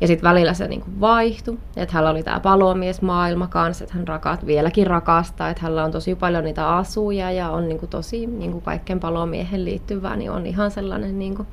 Ja 0.00 0.06
sitten 0.06 0.28
välillä 0.28 0.54
se 0.54 0.68
niinku 0.68 0.90
vaihtui, 1.00 1.58
että 1.76 1.94
hänellä 1.94 2.10
oli 2.10 2.22
tämä 2.22 2.40
palomiesmaailma 2.40 3.46
kanssa, 3.46 3.84
että 3.84 3.94
hän 3.96 4.08
rakat, 4.08 4.46
vieläkin 4.46 4.86
rakastaa, 4.86 5.48
että 5.48 5.62
hänellä 5.62 5.84
on 5.84 5.90
tosi 5.90 6.14
paljon 6.14 6.44
niitä 6.44 6.68
asuja 6.68 7.30
ja 7.30 7.50
on 7.50 7.68
niinku 7.68 7.86
tosi 7.86 8.26
niinku 8.26 8.60
kaikkeen 8.60 9.00
palomiehen 9.00 9.64
liittyvää, 9.64 10.16
niin 10.16 10.30
on 10.30 10.46
ihan 10.46 10.70
sellainen 10.70 11.18
niinku 11.18 11.46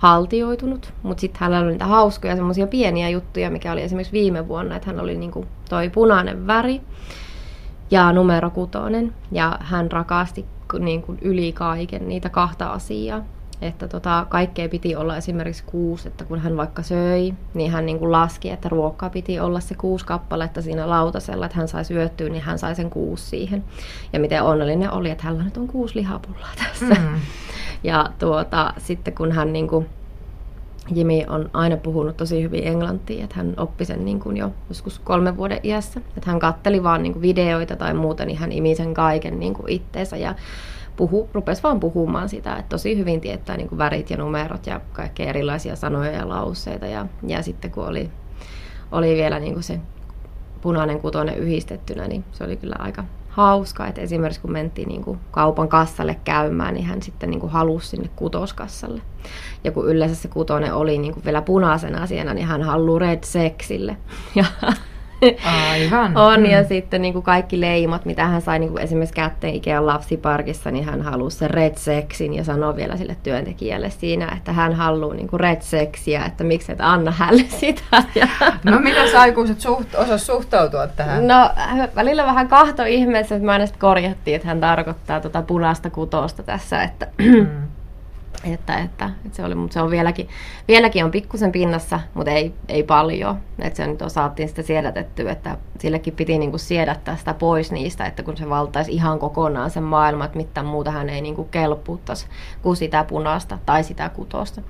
haltioitunut. 0.00 0.92
Mutta 1.02 1.20
sitten 1.20 1.40
hänellä 1.40 1.64
oli 1.64 1.72
niitä 1.72 1.86
hauskoja 1.86 2.36
semmoisia 2.36 2.66
pieniä 2.66 3.08
juttuja, 3.08 3.50
mikä 3.50 3.72
oli 3.72 3.82
esimerkiksi 3.82 4.12
viime 4.12 4.48
vuonna, 4.48 4.76
että 4.76 4.90
hän 4.90 5.00
oli 5.00 5.16
niinku 5.16 5.46
toi 5.68 5.90
punainen 5.90 6.46
väri 6.46 6.80
ja 7.90 8.12
numero 8.12 8.50
kutonen. 8.50 9.14
Ja 9.32 9.58
hän 9.60 9.92
rakasti 9.92 10.44
niin 10.78 11.02
kuin 11.02 11.18
yli 11.22 11.52
kaiken 11.52 12.08
niitä 12.08 12.28
kahta 12.28 12.66
asiaa 12.66 13.24
että 13.62 13.88
tota, 13.88 14.26
kaikkea 14.28 14.68
piti 14.68 14.96
olla 14.96 15.16
esimerkiksi 15.16 15.64
kuusi, 15.66 16.08
että 16.08 16.24
kun 16.24 16.38
hän 16.38 16.56
vaikka 16.56 16.82
söi, 16.82 17.34
niin 17.54 17.70
hän 17.70 17.86
niin 17.86 17.98
kuin 17.98 18.12
laski, 18.12 18.50
että 18.50 18.68
ruokaa 18.68 19.10
piti 19.10 19.40
olla 19.40 19.60
se 19.60 19.74
kuusi 19.74 20.06
kappaletta 20.06 20.62
siinä 20.62 20.88
lautasella, 20.90 21.46
että 21.46 21.58
hän 21.58 21.68
sai 21.68 21.84
syöttyä, 21.84 22.28
niin 22.28 22.42
hän 22.42 22.58
sai 22.58 22.74
sen 22.74 22.90
kuusi 22.90 23.26
siihen. 23.26 23.64
Ja 24.12 24.20
miten 24.20 24.42
onnellinen 24.42 24.92
oli, 24.92 25.10
että 25.10 25.24
hänellä 25.24 25.44
nyt 25.44 25.56
on 25.56 25.68
kuusi 25.68 25.94
lihapullaa 25.94 26.50
tässä. 26.58 26.94
Mm. 26.94 27.20
Ja 27.84 28.10
tuota, 28.18 28.74
sitten 28.78 29.14
kun 29.14 29.32
hän 29.32 29.52
niin 29.52 29.68
kuin, 29.68 29.86
Jimi 30.94 31.26
on 31.28 31.50
aina 31.52 31.76
puhunut 31.76 32.16
tosi 32.16 32.42
hyvin 32.42 32.66
englantia, 32.66 33.24
että 33.24 33.36
hän 33.36 33.54
oppi 33.56 33.84
sen 33.84 34.04
niin 34.04 34.20
kuin 34.20 34.36
jo 34.36 34.52
joskus 34.68 34.98
kolmen 34.98 35.36
vuoden 35.36 35.60
iässä. 35.64 36.00
Että 36.16 36.30
hän 36.30 36.38
katteli 36.38 36.82
vaan 36.82 37.02
niin 37.02 37.12
kuin 37.12 37.22
videoita 37.22 37.76
tai 37.76 37.94
muuta, 37.94 38.24
niin 38.24 38.38
hän 38.38 38.52
imi 38.52 38.74
sen 38.74 38.94
kaiken 38.94 39.40
niin 39.40 39.54
kuin 39.54 39.72
itteensä. 39.72 40.16
Ja 40.16 40.34
puhu, 41.00 41.28
rupesi 41.32 41.62
vaan 41.62 41.80
puhumaan 41.80 42.28
sitä, 42.28 42.56
että 42.56 42.68
tosi 42.68 42.98
hyvin 42.98 43.20
tietää 43.20 43.56
niin 43.56 43.68
kuin 43.68 43.78
värit 43.78 44.10
ja 44.10 44.16
numerot 44.16 44.66
ja 44.66 44.80
kaikkea 44.92 45.26
erilaisia 45.26 45.76
sanoja 45.76 46.10
ja 46.10 46.28
lauseita. 46.28 46.86
Ja, 46.86 47.06
ja 47.26 47.42
sitten 47.42 47.70
kun 47.70 47.86
oli, 47.86 48.10
oli 48.92 49.14
vielä 49.14 49.38
niin 49.38 49.52
kuin 49.52 49.62
se 49.62 49.80
punainen 50.60 51.00
kutonen 51.00 51.38
yhdistettynä, 51.38 52.08
niin 52.08 52.24
se 52.32 52.44
oli 52.44 52.56
kyllä 52.56 52.76
aika 52.78 53.04
hauska. 53.28 53.86
Että 53.86 54.00
esimerkiksi 54.00 54.40
kun 54.40 54.52
mentiin 54.52 54.88
niin 54.88 55.04
kuin 55.04 55.18
kaupan 55.30 55.68
kassalle 55.68 56.16
käymään, 56.24 56.74
niin 56.74 56.86
hän 56.86 57.02
sitten 57.02 57.30
niin 57.30 57.40
kuin 57.40 57.52
halusi 57.52 57.88
sinne 57.88 58.10
kutoskassalle. 58.16 59.02
Ja 59.64 59.72
kun 59.72 59.88
yleensä 59.88 60.14
se 60.14 60.28
kutonen 60.28 60.74
oli 60.74 60.98
niin 60.98 61.14
kuin 61.14 61.24
vielä 61.24 61.42
punaisena 61.42 62.02
asiana, 62.02 62.34
niin 62.34 62.46
hän 62.46 62.62
haluaa 62.62 62.98
red 62.98 63.24
sexille. 63.24 63.96
Ja 64.34 64.44
Aivan. 65.70 66.16
on. 66.28 66.40
Mm. 66.40 66.46
Ja 66.46 66.64
sitten 66.64 67.02
niin 67.02 67.12
kuin 67.12 67.22
kaikki 67.22 67.60
leimat, 67.60 68.04
mitä 68.04 68.26
hän 68.26 68.42
sai 68.42 68.58
niin 68.58 68.70
kuin 68.70 68.82
esimerkiksi 68.82 69.14
kätteen 69.14 69.54
Ikean 69.54 69.86
lapsiparkissa, 69.86 70.70
niin 70.70 70.84
hän 70.84 71.02
halusi 71.02 71.38
sen 71.38 71.50
red 71.50 71.74
sexin 71.76 72.34
ja 72.34 72.44
sanoi 72.44 72.76
vielä 72.76 72.96
sille 72.96 73.16
työntekijälle 73.22 73.90
siinä, 73.90 74.32
että 74.36 74.52
hän 74.52 74.74
haluaa 74.74 75.14
niin 75.14 75.28
kuin 75.28 75.40
red 75.40 75.62
sexiä, 75.62 76.24
että 76.24 76.44
miksi 76.44 76.72
et 76.72 76.80
anna 76.80 77.10
hänelle 77.10 77.44
sitä. 77.60 78.02
Ja... 78.14 78.28
No 78.64 78.78
mitä 78.78 79.00
aikuiset 79.18 79.60
suht, 79.60 79.94
osas 79.94 80.26
suhtautua 80.26 80.86
tähän? 80.86 81.28
No 81.28 81.50
välillä 81.96 82.26
vähän 82.26 82.48
kahto 82.48 82.84
ihmeessä, 82.84 83.34
että 83.34 83.46
mä 83.46 83.52
aina 83.52 83.66
korjattiin, 83.78 84.36
että 84.36 84.48
hän 84.48 84.60
tarkoittaa 84.60 85.20
tuota 85.20 85.42
punaista 85.42 85.90
kutosta 85.90 86.42
tässä, 86.42 86.82
että 86.82 87.06
mm 87.18 87.46
että, 88.44 88.78
että, 88.78 89.10
että 89.24 89.36
se, 89.36 89.44
oli, 89.44 89.54
mutta 89.54 89.74
se 89.74 89.80
on 89.80 89.90
vieläkin, 89.90 90.28
vieläkin 90.68 91.04
on 91.04 91.10
pikkusen 91.10 91.52
pinnassa, 91.52 92.00
mutta 92.14 92.30
ei, 92.30 92.54
ei 92.68 92.82
paljon. 92.82 93.36
Että 93.58 93.76
se 93.76 93.86
nyt 93.86 94.02
saatiin 94.08 94.48
sitä 94.48 94.62
siedätettyä, 94.62 95.32
että 95.32 95.56
sillekin 95.78 96.16
piti 96.16 96.38
niinku 96.38 96.58
siedättää 96.58 97.16
sitä 97.16 97.34
pois 97.34 97.72
niistä, 97.72 98.06
että 98.06 98.22
kun 98.22 98.36
se 98.36 98.48
valtaisi 98.48 98.92
ihan 98.92 99.18
kokonaan 99.18 99.70
sen 99.70 99.82
maailman, 99.82 100.26
että 100.26 100.36
mitään 100.36 100.66
muuta 100.66 100.90
hän 100.90 101.08
ei 101.08 101.20
niinku 101.20 101.44
kelpuuttaisi 101.44 102.26
kuin 102.62 102.76
sitä 102.76 103.04
punaista 103.04 103.58
tai 103.66 103.84
sitä 103.84 104.08
kutosta. 104.08 104.60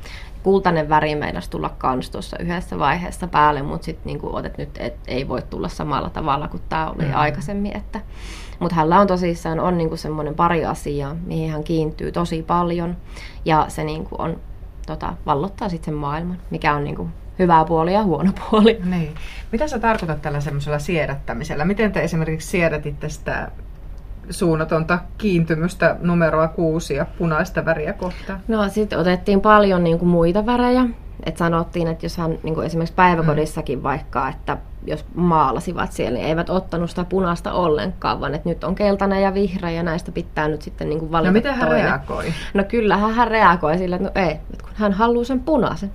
Kultainen 0.42 0.88
väri 0.88 1.14
meinasi 1.14 1.50
tulla 1.50 1.70
kans 1.78 2.10
tuossa 2.10 2.36
yhdessä 2.38 2.78
vaiheessa 2.78 3.26
päälle, 3.26 3.62
mutta 3.62 3.84
sitten 3.84 4.06
niinku, 4.06 4.38
että 4.38 4.62
nyt 4.62 4.78
et, 4.78 4.96
ei 5.06 5.28
voi 5.28 5.42
tulla 5.42 5.68
samalla 5.68 6.10
tavalla 6.10 6.48
kuin 6.48 6.62
tämä 6.68 6.90
oli 6.90 7.02
mm-hmm. 7.02 7.18
aikaisemmin. 7.20 7.76
Että, 7.76 8.00
mutta 8.58 8.76
hänellä 8.76 9.00
on 9.00 9.06
tosissaan 9.06 9.60
on 9.60 9.78
niinku 9.78 9.96
semmoinen 9.96 10.34
pari 10.34 10.64
asiaa, 10.64 11.16
mihin 11.26 11.50
hän 11.50 11.64
kiintyy 11.64 12.12
tosi 12.12 12.42
paljon. 12.42 12.96
Ja 13.44 13.64
se 13.68 13.84
niinku 13.84 14.16
on, 14.18 14.40
tota, 14.86 15.14
vallottaa 15.26 15.68
sitten 15.68 15.84
sen 15.84 15.94
maailman, 15.94 16.38
mikä 16.50 16.74
on 16.74 16.84
niinku 16.84 17.08
hyvä 17.38 17.64
puoli 17.64 17.94
ja 17.94 18.02
huono 18.02 18.32
puoli. 18.50 18.80
Niin. 18.84 19.14
Mitä 19.52 19.68
sä 19.68 19.78
tarkoitat 19.78 20.22
tällä 20.22 20.40
semmoisella 20.40 20.78
siedättämisellä? 20.78 21.64
Miten 21.64 21.92
te 21.92 22.02
esimerkiksi 22.02 22.48
siedätitte 22.48 23.08
sitä 23.08 23.50
suunnatonta 24.30 24.98
kiintymystä 25.18 25.96
numeroa 26.00 26.48
kuusi 26.48 26.94
ja 26.94 27.06
punaista 27.18 27.64
väriä 27.64 27.92
kohtaan? 27.92 28.40
No 28.48 28.68
sitten 28.68 28.98
otettiin 28.98 29.40
paljon 29.40 29.84
niin 29.84 29.98
kuin 29.98 30.08
muita 30.08 30.46
värejä. 30.46 30.86
Et 31.26 31.36
sanottiin, 31.36 31.88
että 31.88 32.06
jos 32.06 32.16
hän 32.16 32.38
niin 32.42 32.54
kuin 32.54 32.66
esimerkiksi 32.66 32.94
päiväkodissakin 32.94 33.78
mm. 33.78 33.82
vaikka, 33.82 34.28
että 34.28 34.56
jos 34.86 35.04
maalasivat 35.14 35.92
siellä, 35.92 36.18
niin 36.18 36.26
eivät 36.28 36.50
ottanut 36.50 36.90
sitä 36.90 37.04
punaista 37.04 37.52
ollenkaan, 37.52 38.20
vaan 38.20 38.34
että 38.34 38.48
nyt 38.48 38.64
on 38.64 38.74
keltainen 38.74 39.22
ja 39.22 39.34
vihreä 39.34 39.70
ja 39.70 39.82
näistä 39.82 40.12
pitää 40.12 40.48
nyt 40.48 40.62
sitten 40.62 40.88
niin 40.88 40.98
kuin 40.98 41.12
valita 41.12 41.28
No 41.30 41.32
miten 41.32 41.54
hän 41.54 41.68
toinen. 41.68 41.84
reagoi? 41.84 42.24
No 42.54 42.64
kyllähän 42.64 43.14
hän 43.14 43.28
reagoi 43.28 43.78
sillä, 43.78 43.96
että 43.96 44.08
no 44.08 44.26
ei, 44.26 44.30
että 44.30 44.62
kun 44.64 44.72
hän 44.74 44.92
haluaa 44.92 45.24
sen 45.24 45.40
punaisen. 45.40 45.90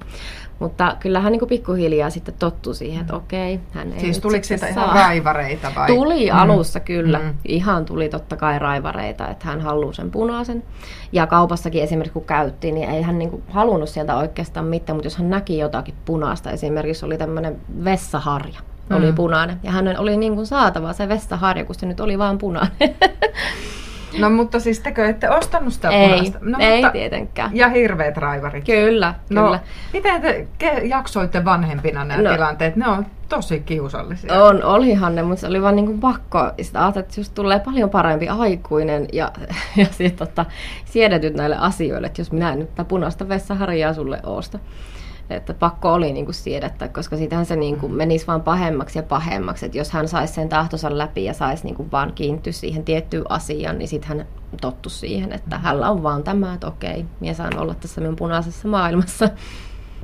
Mutta 0.59 0.95
kyllä 0.99 1.19
hän 1.19 1.31
niin 1.31 1.47
pikkuhiljaa 1.47 2.09
sitten 2.09 2.35
tottui 2.39 2.75
siihen, 2.75 3.01
että 3.01 3.13
mm. 3.13 3.17
okei, 3.17 3.59
hän 3.71 3.93
ei 3.93 3.99
Siis 3.99 4.19
tuliko 4.19 4.43
siitä 4.43 4.67
ihan 4.67 4.95
raivareita 4.95 5.71
vai? 5.75 5.87
Tuli 5.87 6.31
mm. 6.31 6.37
alussa 6.37 6.79
kyllä. 6.79 7.19
Mm. 7.19 7.33
Ihan 7.45 7.85
tuli 7.85 8.09
totta 8.09 8.37
kai 8.37 8.59
raivareita, 8.59 9.27
että 9.27 9.45
hän 9.45 9.61
haluaa 9.61 9.93
sen 9.93 10.11
punaisen. 10.11 10.63
Ja 11.11 11.27
kaupassakin 11.27 11.83
esimerkiksi 11.83 12.13
kun 12.13 12.25
käyttiin, 12.25 12.75
niin 12.75 12.89
ei 12.89 13.01
hän 13.01 13.19
niin 13.19 13.43
halunnut 13.49 13.89
sieltä 13.89 14.15
oikeastaan 14.15 14.65
mitään, 14.65 14.95
mutta 14.95 15.05
jos 15.05 15.17
hän 15.17 15.29
näki 15.29 15.57
jotakin 15.57 15.95
punaista, 16.05 16.51
esimerkiksi 16.51 17.05
oli 17.05 17.17
tämmöinen 17.17 17.57
vessaharja, 17.83 18.59
mm. 18.89 18.95
oli 18.95 19.13
punainen. 19.13 19.59
Ja 19.63 19.71
hänen 19.71 19.99
oli 19.99 20.17
niin 20.17 20.35
kuin 20.35 20.47
saatava 20.47 20.93
se 20.93 21.09
vessaharja, 21.09 21.65
kun 21.65 21.75
se 21.75 21.85
nyt 21.85 21.99
oli 21.99 22.17
vaan 22.17 22.37
punainen. 22.37 22.75
No 24.19 24.29
mutta 24.29 24.59
siis 24.59 24.79
tekö 24.79 25.09
ette 25.09 25.29
ostanut 25.29 25.73
sitä 25.73 25.89
ei, 25.89 26.09
punaista? 26.09 26.39
No, 26.41 26.57
ei 26.61 26.77
mutta, 26.77 26.91
tietenkään. 26.91 27.55
Ja 27.55 27.69
hirveät 27.69 28.17
raivarit. 28.17 28.65
Kyllä, 28.65 29.13
no, 29.29 29.43
kyllä. 29.43 29.59
Miten 29.93 30.21
te 30.21 30.47
jaksoitte 30.83 31.45
vanhempina 31.45 32.05
nämä 32.05 32.21
no, 32.21 32.31
tilanteet? 32.31 32.75
Ne 32.75 32.87
on 32.87 33.05
tosi 33.29 33.59
kiusallisia. 33.59 34.43
On, 34.43 34.63
olihan 34.63 35.15
ne, 35.15 35.23
mutta 35.23 35.41
se 35.41 35.47
oli 35.47 35.61
vaan 35.61 35.75
niin 35.75 35.85
kuin 35.85 35.99
pakko. 35.99 36.51
Sitten 36.61 36.81
ajattelin, 36.81 37.05
että 37.05 37.19
just 37.19 37.33
tulee 37.33 37.59
paljon 37.59 37.89
parempi 37.89 38.27
aikuinen 38.27 39.07
ja, 39.13 39.31
ja 39.77 39.85
sitten 39.85 40.27
tota, 40.27 40.45
siedetyt 40.85 41.35
näille 41.35 41.57
asioille, 41.57 42.07
että 42.07 42.21
jos 42.21 42.31
minä 42.31 42.53
en 42.53 42.59
nyt 42.59 42.69
punaista 42.87 43.29
vessaharjaa 43.29 43.93
sulle 43.93 44.19
oosta 44.23 44.59
että 45.29 45.53
pakko 45.53 45.93
oli 45.93 46.13
niin 46.13 46.25
kuin 46.25 46.35
siedättää, 46.35 46.87
koska 46.87 47.17
siitähän 47.17 47.45
se 47.45 47.55
niin 47.55 47.77
kuin 47.77 47.91
mm. 47.91 47.97
menisi 47.97 48.27
vaan 48.27 48.41
pahemmaksi 48.41 48.99
ja 48.99 49.03
pahemmaksi. 49.03 49.65
Että 49.65 49.77
jos 49.77 49.91
hän 49.91 50.07
saisi 50.07 50.33
sen 50.33 50.49
tahtonsa 50.49 50.97
läpi 50.97 51.25
ja 51.25 51.33
saisi 51.33 51.63
niin 51.63 51.75
kuin 51.75 51.91
vaan 51.91 52.13
kiintyä 52.13 52.53
siihen 52.53 52.83
tiettyyn 52.83 53.31
asiaan, 53.31 53.77
niin 53.77 53.87
sitten 53.87 54.17
hän 54.17 54.27
tottu 54.61 54.89
siihen, 54.89 55.31
että 55.31 55.57
hänellä 55.57 55.89
on 55.89 56.03
vaan 56.03 56.23
tämä, 56.23 56.53
että 56.53 56.67
okei, 56.67 57.05
minä 57.19 57.33
saan 57.33 57.57
olla 57.57 57.73
tässä 57.75 58.01
minun 58.01 58.15
punaisessa 58.15 58.67
maailmassa. 58.67 59.29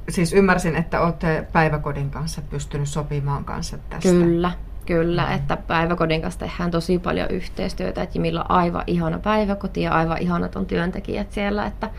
Siis 0.10 0.34
ymmärsin, 0.34 0.76
että 0.76 1.02
olette 1.02 1.48
päiväkodin 1.52 2.12
kanssa 2.12 2.42
pystynyt 2.50 2.90
sopimaan 2.90 3.46
kanssa 3.46 3.78
tästä. 3.78 4.10
Kyllä, 4.10 4.52
Kyllä, 4.86 5.26
mm. 5.26 5.36
että 5.36 5.58
päiväkodin 5.58 6.22
kanssa 6.22 6.40
tehdään 6.40 6.72
tosi 6.72 7.00
paljon 7.00 7.30
yhteistyötä, 7.30 8.04
että 8.04 8.18
Jimillä 8.18 8.42
on 8.42 8.52
aivan 8.52 8.84
ihana 8.88 9.20
päiväkoti 9.20 9.82
ja 9.82 9.92
aivan 9.92 10.18
ihanat 10.18 10.56
on 10.56 10.66
työntekijät 10.66 11.32
siellä, 11.32 11.66
että 11.66 11.90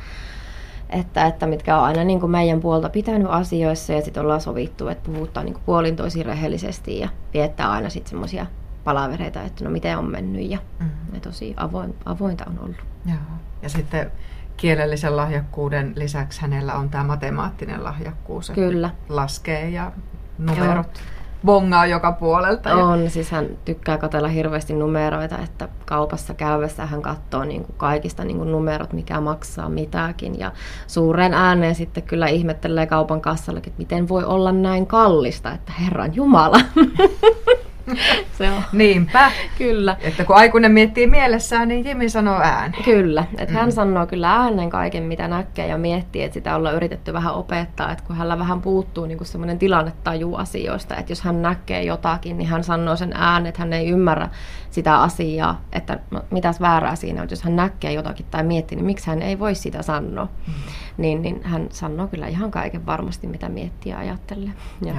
että, 0.93 1.27
että 1.27 1.47
mitkä 1.47 1.79
on 1.79 1.85
aina 1.85 2.05
niin 2.05 2.21
kuin 2.21 2.33
meidän 2.33 2.61
puolta 2.61 2.89
pitänyt 2.89 3.29
asioissa 3.31 3.93
ja 3.93 4.03
sitten 4.03 4.23
ollaan 4.23 4.41
sovittu, 4.41 4.89
että 4.89 5.11
puhutaan 5.11 5.47
niin 5.47 5.55
kuin 5.55 5.63
puolin 5.67 5.97
tosi 5.97 6.23
rehellisesti 6.23 6.99
ja 6.99 7.09
viettää 7.35 7.71
aina 7.71 7.91
sitten 7.91 8.11
semmoisia 8.11 8.47
palavereita, 8.85 9.43
että 9.43 9.65
no 9.65 9.71
miten 9.71 9.99
on 9.99 10.11
mennyt 10.11 10.51
ja, 10.51 10.59
mm. 10.81 10.91
ja 11.15 11.21
tosi 11.21 11.55
avoin, 11.57 11.95
avointa 12.05 12.45
on 12.47 12.59
ollut. 12.59 12.85
Joo. 13.07 13.17
Ja 13.63 13.69
sitten 13.69 14.11
kielellisen 14.57 15.17
lahjakkuuden 15.17 15.93
lisäksi 15.97 16.41
hänellä 16.41 16.75
on 16.75 16.91
tämä 16.91 17.05
matemaattinen 17.05 17.85
lahjakkuus. 17.85 18.51
Kyllä. 18.51 18.91
Laskee 19.09 19.71
ja 19.71 19.93
numerot. 20.39 20.87
Joo 20.97 21.22
bongaa 21.45 21.87
joka 21.87 22.13
puolelta. 22.13 22.75
On, 22.75 23.11
siis 23.11 23.31
hän 23.31 23.47
tykkää 23.65 23.99
katella 23.99 24.29
hirveästi 24.29 24.73
numeroita, 24.73 25.39
että 25.39 25.69
kaupassa 25.87 26.35
käyvässä 26.35 26.87
hän 26.87 27.03
katsoo 27.03 27.45
niin 27.45 27.65
kuin 27.65 27.75
kaikista 27.77 28.25
niin 28.25 28.37
kuin 28.37 28.53
numerot, 28.53 28.93
mikä 28.93 29.21
maksaa 29.21 29.69
mitäkin. 29.69 30.39
Ja 30.39 30.53
suuren 30.87 31.35
ääneen 31.35 31.75
sitten 31.75 32.03
kyllä 32.03 32.27
ihmettelee 32.27 32.87
kaupan 32.87 33.21
kassallakin, 33.21 33.71
että 33.71 33.83
miten 33.83 34.09
voi 34.09 34.25
olla 34.25 34.53
näin 34.53 34.87
kallista, 34.87 35.53
että 35.53 35.73
Herran 35.73 36.15
Jumala. 36.15 36.61
se 38.39 38.51
on. 38.51 38.63
Niinpä. 38.73 39.33
Kyllä. 39.59 39.97
Että 40.01 40.25
kun 40.25 40.37
aikuinen 40.37 40.73
miettii 40.73 41.07
mielessään, 41.07 41.69
niin 41.69 41.85
Jimi 41.85 42.09
sanoo 42.09 42.41
ääneen. 42.43 42.85
Kyllä, 42.85 43.25
että 43.39 43.55
mm. 43.55 43.61
hän 43.61 43.73
sanoo 43.73 44.07
kyllä 44.07 44.33
äänen 44.33 44.71
kaiken, 44.71 45.03
mitä 45.03 45.29
näkee 45.29 45.67
ja 45.67 45.79
miettii, 45.79 46.23
että 46.23 46.35
sitä 46.35 46.57
ollaan 46.57 46.75
yritetty 46.75 47.13
vähän 47.13 47.35
opettaa, 47.35 47.93
että 47.93 48.05
kun 48.05 48.17
hänellä 48.17 48.39
vähän 48.39 48.63
puuttuu 48.63 49.07
niin 49.07 49.27
semmoinen 49.27 49.59
tilannetaju 49.59 50.35
asioista, 50.35 50.97
että 50.97 51.13
jos 51.13 51.21
hän 51.23 51.43
näkee 51.43 51.83
jotakin, 51.85 52.39
niin 52.39 52.49
hän 52.49 52.65
sanoo 52.65 52.97
sen 52.97 53.13
äänen, 53.15 53.49
että 53.49 53.63
hän 53.63 53.73
ei 53.73 53.89
ymmärrä 53.89 54.29
sitä 54.71 55.01
asiaa, 55.01 55.61
että 55.73 55.99
mitäs 56.31 56.61
väärää 56.61 56.97
siinä 56.97 57.23
on, 57.23 57.29
jos 57.31 57.43
hän 57.43 57.57
näkee 57.57 57.93
jotakin 57.93 58.27
tai 58.31 58.43
miettii, 58.43 58.77
niin 58.77 58.87
miksi 58.87 59.07
hän 59.07 59.23
ei 59.23 59.39
voi 59.39 59.55
sitä 59.55 59.83
sanoa. 59.83 60.25
Mm. 60.25 60.53
Niin, 60.97 61.23
niin 61.23 61.41
hän 61.45 61.67
sanoo 61.71 62.07
kyllä 62.07 62.27
ihan 62.27 62.51
kaiken 62.51 62.87
varmasti, 62.87 63.27
mitä 63.27 63.49
miettii 63.49 63.93
ja 63.93 63.99
ajattelee. 63.99 64.51
Ja, 64.85 64.95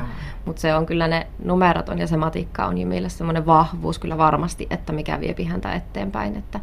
mutta 0.45 0.61
se 0.61 0.75
on 0.75 0.85
kyllä 0.85 1.07
ne 1.07 1.27
numerot 1.43 1.89
on 1.89 1.99
ja 1.99 2.07
se 2.07 2.17
matikka 2.17 2.65
on 2.65 2.72
Jimille 2.77 3.09
semmoinen 3.09 3.45
vahvuus 3.45 3.99
kyllä 3.99 4.17
varmasti, 4.17 4.67
että 4.69 4.93
mikä 4.93 5.19
vie 5.19 5.45
häntä 5.45 5.73
eteenpäin. 5.73 6.37
Että, 6.37 6.59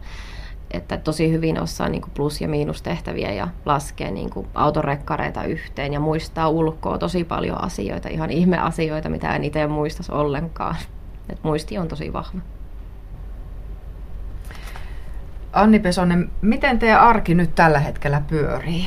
että 0.71 0.97
tosi 0.97 1.31
hyvin 1.31 1.63
osaa 1.63 1.89
niin 1.89 2.03
kuin 2.03 2.13
plus- 2.15 2.41
ja 2.41 2.49
miinustehtäviä 2.49 3.33
ja 3.33 3.49
laskee 3.65 4.11
niin 4.11 4.31
kuin 4.31 4.47
autorekkareita 4.55 5.45
yhteen 5.45 5.93
ja 5.93 6.01
muistaa 6.01 6.49
ulkoa 6.49 6.99
tosi 6.99 7.25
paljon 7.25 7.65
asioita, 7.65 8.09
ihan 8.09 8.31
ihmeasioita, 8.31 9.09
mitä 9.09 9.37
en 9.37 9.45
itse 9.45 9.67
muistaisi 9.67 10.13
ollenkaan. 10.13 10.77
Et 11.29 11.39
muisti 11.43 11.79
on 11.79 11.89
tosi 11.89 12.13
vahva. 12.13 12.41
Anni 15.53 15.79
Pesonen, 15.79 16.31
miten 16.41 16.79
teidän 16.79 17.01
arki 17.01 17.35
nyt 17.35 17.55
tällä 17.55 17.79
hetkellä 17.79 18.23
pyörii? 18.29 18.87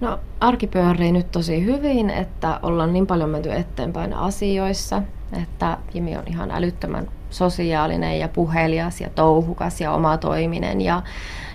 No 0.00 0.18
arki 0.40 0.66
pyörii 0.66 1.12
nyt 1.12 1.30
tosi 1.30 1.64
hyvin, 1.64 2.10
että 2.10 2.60
ollaan 2.62 2.92
niin 2.92 3.06
paljon 3.06 3.30
menty 3.30 3.52
eteenpäin 3.52 4.14
asioissa, 4.14 5.02
että 5.42 5.78
Jimi 5.94 6.16
on 6.16 6.22
ihan 6.26 6.50
älyttömän 6.50 7.08
sosiaalinen 7.30 8.18
ja 8.18 8.28
puhelias 8.28 9.00
ja 9.00 9.10
touhukas 9.10 9.80
ja 9.80 9.92
omatoiminen 9.92 10.80
ja, 10.80 11.02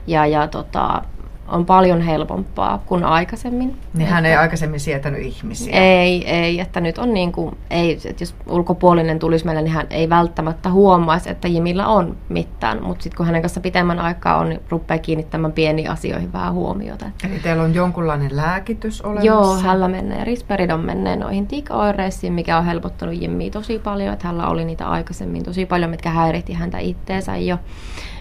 ja, 0.07 0.25
ja 0.25 0.47
tota, 0.47 1.01
on 1.47 1.65
paljon 1.65 2.01
helpompaa 2.01 2.83
kuin 2.85 3.03
aikaisemmin. 3.03 3.77
Niin 3.93 4.09
hän 4.09 4.25
ei 4.25 4.35
aikaisemmin 4.35 4.79
sietänyt 4.79 5.21
ihmisiä. 5.21 5.73
Ei, 5.73 6.29
ei, 6.29 6.59
että 6.59 6.81
nyt 6.81 6.97
on 6.97 7.13
niin 7.13 7.31
kuin, 7.31 7.57
ei, 7.69 7.99
että 8.05 8.23
jos 8.23 8.35
ulkopuolinen 8.47 9.19
tulisi 9.19 9.45
meille, 9.45 9.61
niin 9.61 9.73
hän 9.73 9.87
ei 9.89 10.09
välttämättä 10.09 10.69
huomaisi, 10.69 11.29
että 11.29 11.47
Jimillä 11.47 11.87
on 11.87 12.17
mitään, 12.29 12.83
mutta 12.83 13.03
sitten 13.03 13.17
kun 13.17 13.25
hänen 13.25 13.41
kanssa 13.41 13.59
pitemmän 13.59 13.99
aikaa 13.99 14.37
on, 14.37 14.49
niin 14.49 14.61
rupeaa 14.69 14.97
kiinnittämään 14.97 15.53
pieniin 15.53 15.89
asioihin 15.89 16.33
vähän 16.33 16.53
huomiota. 16.53 17.05
Eli 17.29 17.39
teillä 17.39 17.63
on 17.63 17.75
jonkunlainen 17.75 18.35
lääkitys 18.35 19.01
olemassa? 19.01 19.27
Joo, 19.27 19.57
hänellä 19.57 19.87
menee 19.87 20.23
risperidon 20.23 20.79
menee 20.79 21.15
noihin 21.15 21.47
tikoireisiin, 21.47 22.33
mikä 22.33 22.57
on 22.57 22.65
helpottanut 22.65 23.21
Jimmiä 23.21 23.51
tosi 23.51 23.79
paljon, 23.79 24.13
että 24.13 24.27
hänellä 24.27 24.47
oli 24.47 24.65
niitä 24.65 24.87
aikaisemmin 24.87 25.43
tosi 25.43 25.65
paljon, 25.65 25.91
mitkä 25.91 26.09
häiritti 26.09 26.53
häntä 26.53 26.77
itteensä 26.77 27.37
jo, 27.37 27.57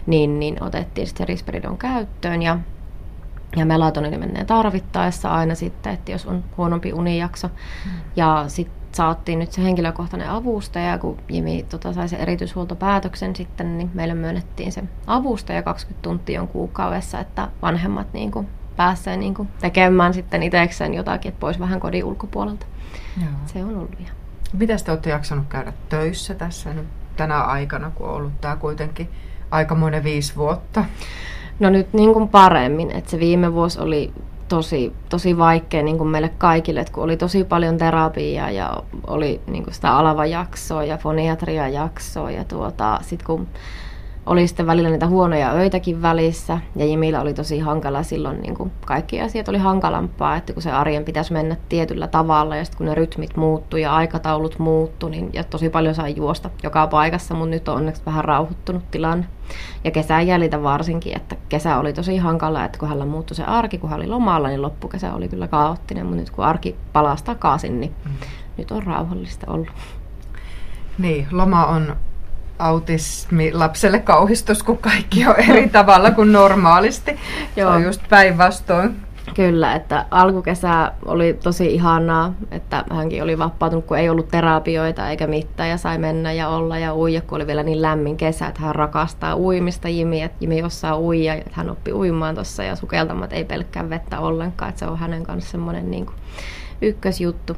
niin, 0.06 0.40
niin 0.40 0.62
otettiin 0.62 1.06
sitten 1.06 1.28
risperidon 1.28 1.78
käyttöön 1.78 2.42
ja 2.42 2.58
ja 3.56 3.66
melatonini 3.66 4.18
menee 4.18 4.44
tarvittaessa 4.44 5.30
aina 5.30 5.54
sitten, 5.54 5.92
että 5.92 6.12
jos 6.12 6.26
on 6.26 6.44
huonompi 6.56 6.92
unijakso. 6.92 7.48
Mm. 7.48 7.90
Ja 8.16 8.44
sitten 8.48 8.84
saatiin 8.92 9.38
nyt 9.38 9.52
se 9.52 9.62
henkilökohtainen 9.62 10.30
avustaja, 10.30 10.98
kun 10.98 11.18
Jimi 11.28 11.66
tota, 11.68 11.92
sai 11.92 12.08
sen 12.08 12.20
erityishuoltopäätöksen 12.20 13.36
sitten, 13.36 13.78
niin 13.78 13.90
meille 13.94 14.14
myönnettiin 14.14 14.72
se 14.72 14.84
avustaja 15.06 15.62
20 15.62 16.02
tuntia 16.02 16.40
on 16.40 16.48
kuukaudessa, 16.48 17.20
että 17.20 17.48
vanhemmat 17.62 18.12
niin 18.12 18.30
kuin, 18.30 18.48
pääsee 18.76 19.16
niin 19.16 19.34
kuin, 19.34 19.48
tekemään 19.60 20.14
sitten 20.14 20.42
itsekseen 20.42 20.94
jotakin, 20.94 21.28
että 21.28 21.40
pois 21.40 21.60
vähän 21.60 21.80
kodin 21.80 22.04
ulkopuolelta. 22.04 22.66
Joo. 23.20 23.30
Se 23.46 23.64
on 23.64 23.76
ollut 23.76 24.00
ihan. 24.00 24.16
Mitä 24.52 24.76
te 24.84 24.90
olette 24.90 25.10
jaksanut 25.10 25.46
käydä 25.48 25.72
töissä 25.88 26.34
tässä 26.34 26.74
nyt 26.74 26.86
tänä 27.16 27.40
aikana, 27.40 27.90
kun 27.90 28.08
on 28.08 28.14
ollut 28.14 28.40
tämä 28.40 28.56
kuitenkin 28.56 29.10
aikamoinen 29.50 30.04
viisi 30.04 30.36
vuotta? 30.36 30.84
No 31.58 31.70
nyt 31.70 31.92
niin 31.92 32.12
kuin 32.12 32.28
paremmin, 32.28 32.90
että 32.90 33.10
se 33.10 33.18
viime 33.18 33.54
vuosi 33.54 33.80
oli 33.80 34.12
tosi, 34.48 34.92
tosi 35.08 35.38
vaikea 35.38 35.82
niin 35.82 35.98
kuin 35.98 36.08
meille 36.08 36.28
kaikille, 36.38 36.80
että 36.80 36.92
kun 36.92 37.04
oli 37.04 37.16
tosi 37.16 37.44
paljon 37.44 37.78
terapiaa 37.78 38.50
ja 38.50 38.76
oli 39.06 39.40
niin 39.46 39.64
kuin 39.64 39.74
sitä 39.74 39.96
alava-jaksoa 39.96 40.84
ja 40.84 40.96
foniatria-jaksoa 40.96 42.30
ja 42.30 42.44
tuota, 42.44 42.98
sitten 43.02 43.26
kun 43.26 43.46
oli 44.26 44.46
sitten 44.46 44.66
välillä 44.66 44.90
niitä 44.90 45.06
huonoja 45.06 45.52
öitäkin 45.52 46.02
välissä 46.02 46.58
ja 46.76 46.84
Jimillä 46.84 47.20
oli 47.20 47.34
tosi 47.34 47.58
hankala 47.58 48.02
silloin, 48.02 48.40
niin 48.40 48.54
kuin 48.54 48.72
kaikki 48.86 49.20
asiat 49.20 49.48
oli 49.48 49.58
hankalampaa, 49.58 50.36
että 50.36 50.52
kun 50.52 50.62
se 50.62 50.72
arjen 50.72 51.04
pitäisi 51.04 51.32
mennä 51.32 51.56
tietyllä 51.68 52.06
tavalla 52.06 52.56
ja 52.56 52.64
sitten 52.64 52.78
kun 52.78 52.86
ne 52.86 52.94
rytmit 52.94 53.36
muuttuu 53.36 53.78
ja 53.78 53.96
aikataulut 53.96 54.58
muuttuu, 54.58 55.08
niin 55.08 55.30
ja 55.32 55.44
tosi 55.44 55.70
paljon 55.70 55.94
sai 55.94 56.16
juosta 56.16 56.50
joka 56.62 56.86
paikassa, 56.86 57.34
mutta 57.34 57.50
nyt 57.50 57.68
on 57.68 57.76
onneksi 57.76 58.02
vähän 58.06 58.24
rauhoittunut 58.24 58.90
tilanne. 58.90 59.26
Ja 59.84 59.90
kesän 59.90 60.26
jäljitä 60.26 60.62
varsinkin, 60.62 61.16
että 61.16 61.36
kesä 61.48 61.78
oli 61.78 61.92
tosi 61.92 62.16
hankala, 62.16 62.64
että 62.64 62.78
kun 62.78 62.88
hänellä 62.88 63.06
muuttui 63.06 63.36
se 63.36 63.44
arki, 63.44 63.78
kun 63.78 63.90
hän 63.90 64.00
oli 64.00 64.08
lomalla, 64.08 64.48
niin 64.48 64.62
loppukesä 64.62 65.14
oli 65.14 65.28
kyllä 65.28 65.48
kaoottinen, 65.48 66.06
mutta 66.06 66.20
nyt 66.20 66.30
kun 66.30 66.44
arki 66.44 66.76
palasi 66.92 67.24
takaisin, 67.24 67.80
niin 67.80 67.94
mm. 68.04 68.10
nyt 68.58 68.70
on 68.70 68.82
rauhallista 68.82 69.52
ollut. 69.52 69.68
Niin, 70.98 71.26
loma 71.30 71.66
on 71.66 71.96
autismi 72.58 73.52
lapselle 73.52 73.98
kauhistus, 73.98 74.62
kun 74.62 74.78
kaikki 74.78 75.26
on 75.26 75.34
eri 75.50 75.68
tavalla 75.78 76.10
kuin 76.10 76.32
normaalisti. 76.32 77.10
Joo. 77.56 77.70
Se 77.70 77.76
on 77.76 77.82
just 77.82 78.02
päinvastoin. 78.08 79.04
Kyllä, 79.34 79.74
että 79.74 80.06
alkukesä 80.10 80.92
oli 81.04 81.38
tosi 81.42 81.74
ihanaa, 81.74 82.34
että 82.50 82.84
hänkin 82.90 83.22
oli 83.22 83.38
vapautunut, 83.38 83.84
kun 83.84 83.98
ei 83.98 84.08
ollut 84.08 84.28
terapioita 84.28 85.10
eikä 85.10 85.26
mitään 85.26 85.68
ja 85.68 85.76
sai 85.76 85.98
mennä 85.98 86.32
ja 86.32 86.48
olla 86.48 86.78
ja 86.78 86.94
uija, 86.94 87.20
kun 87.20 87.36
oli 87.36 87.46
vielä 87.46 87.62
niin 87.62 87.82
lämmin 87.82 88.16
kesä, 88.16 88.46
että 88.46 88.60
hän 88.60 88.74
rakastaa 88.74 89.36
uimista 89.36 89.88
Jimi, 89.88 90.22
että 90.22 90.36
Jimi 90.40 90.62
osaa 90.62 90.98
uija, 90.98 91.34
että 91.34 91.50
hän 91.52 91.70
oppi 91.70 91.92
uimaan 91.92 92.34
tuossa 92.34 92.62
ja 92.62 92.76
sukeltamat 92.76 93.32
ei 93.32 93.44
pelkkää 93.44 93.90
vettä 93.90 94.20
ollenkaan, 94.20 94.68
että 94.68 94.78
se 94.78 94.86
on 94.86 94.98
hänen 94.98 95.24
kanssa 95.24 95.50
semmoinen 95.50 95.90
niin 95.90 96.06
ykkösjuttu. 96.82 97.56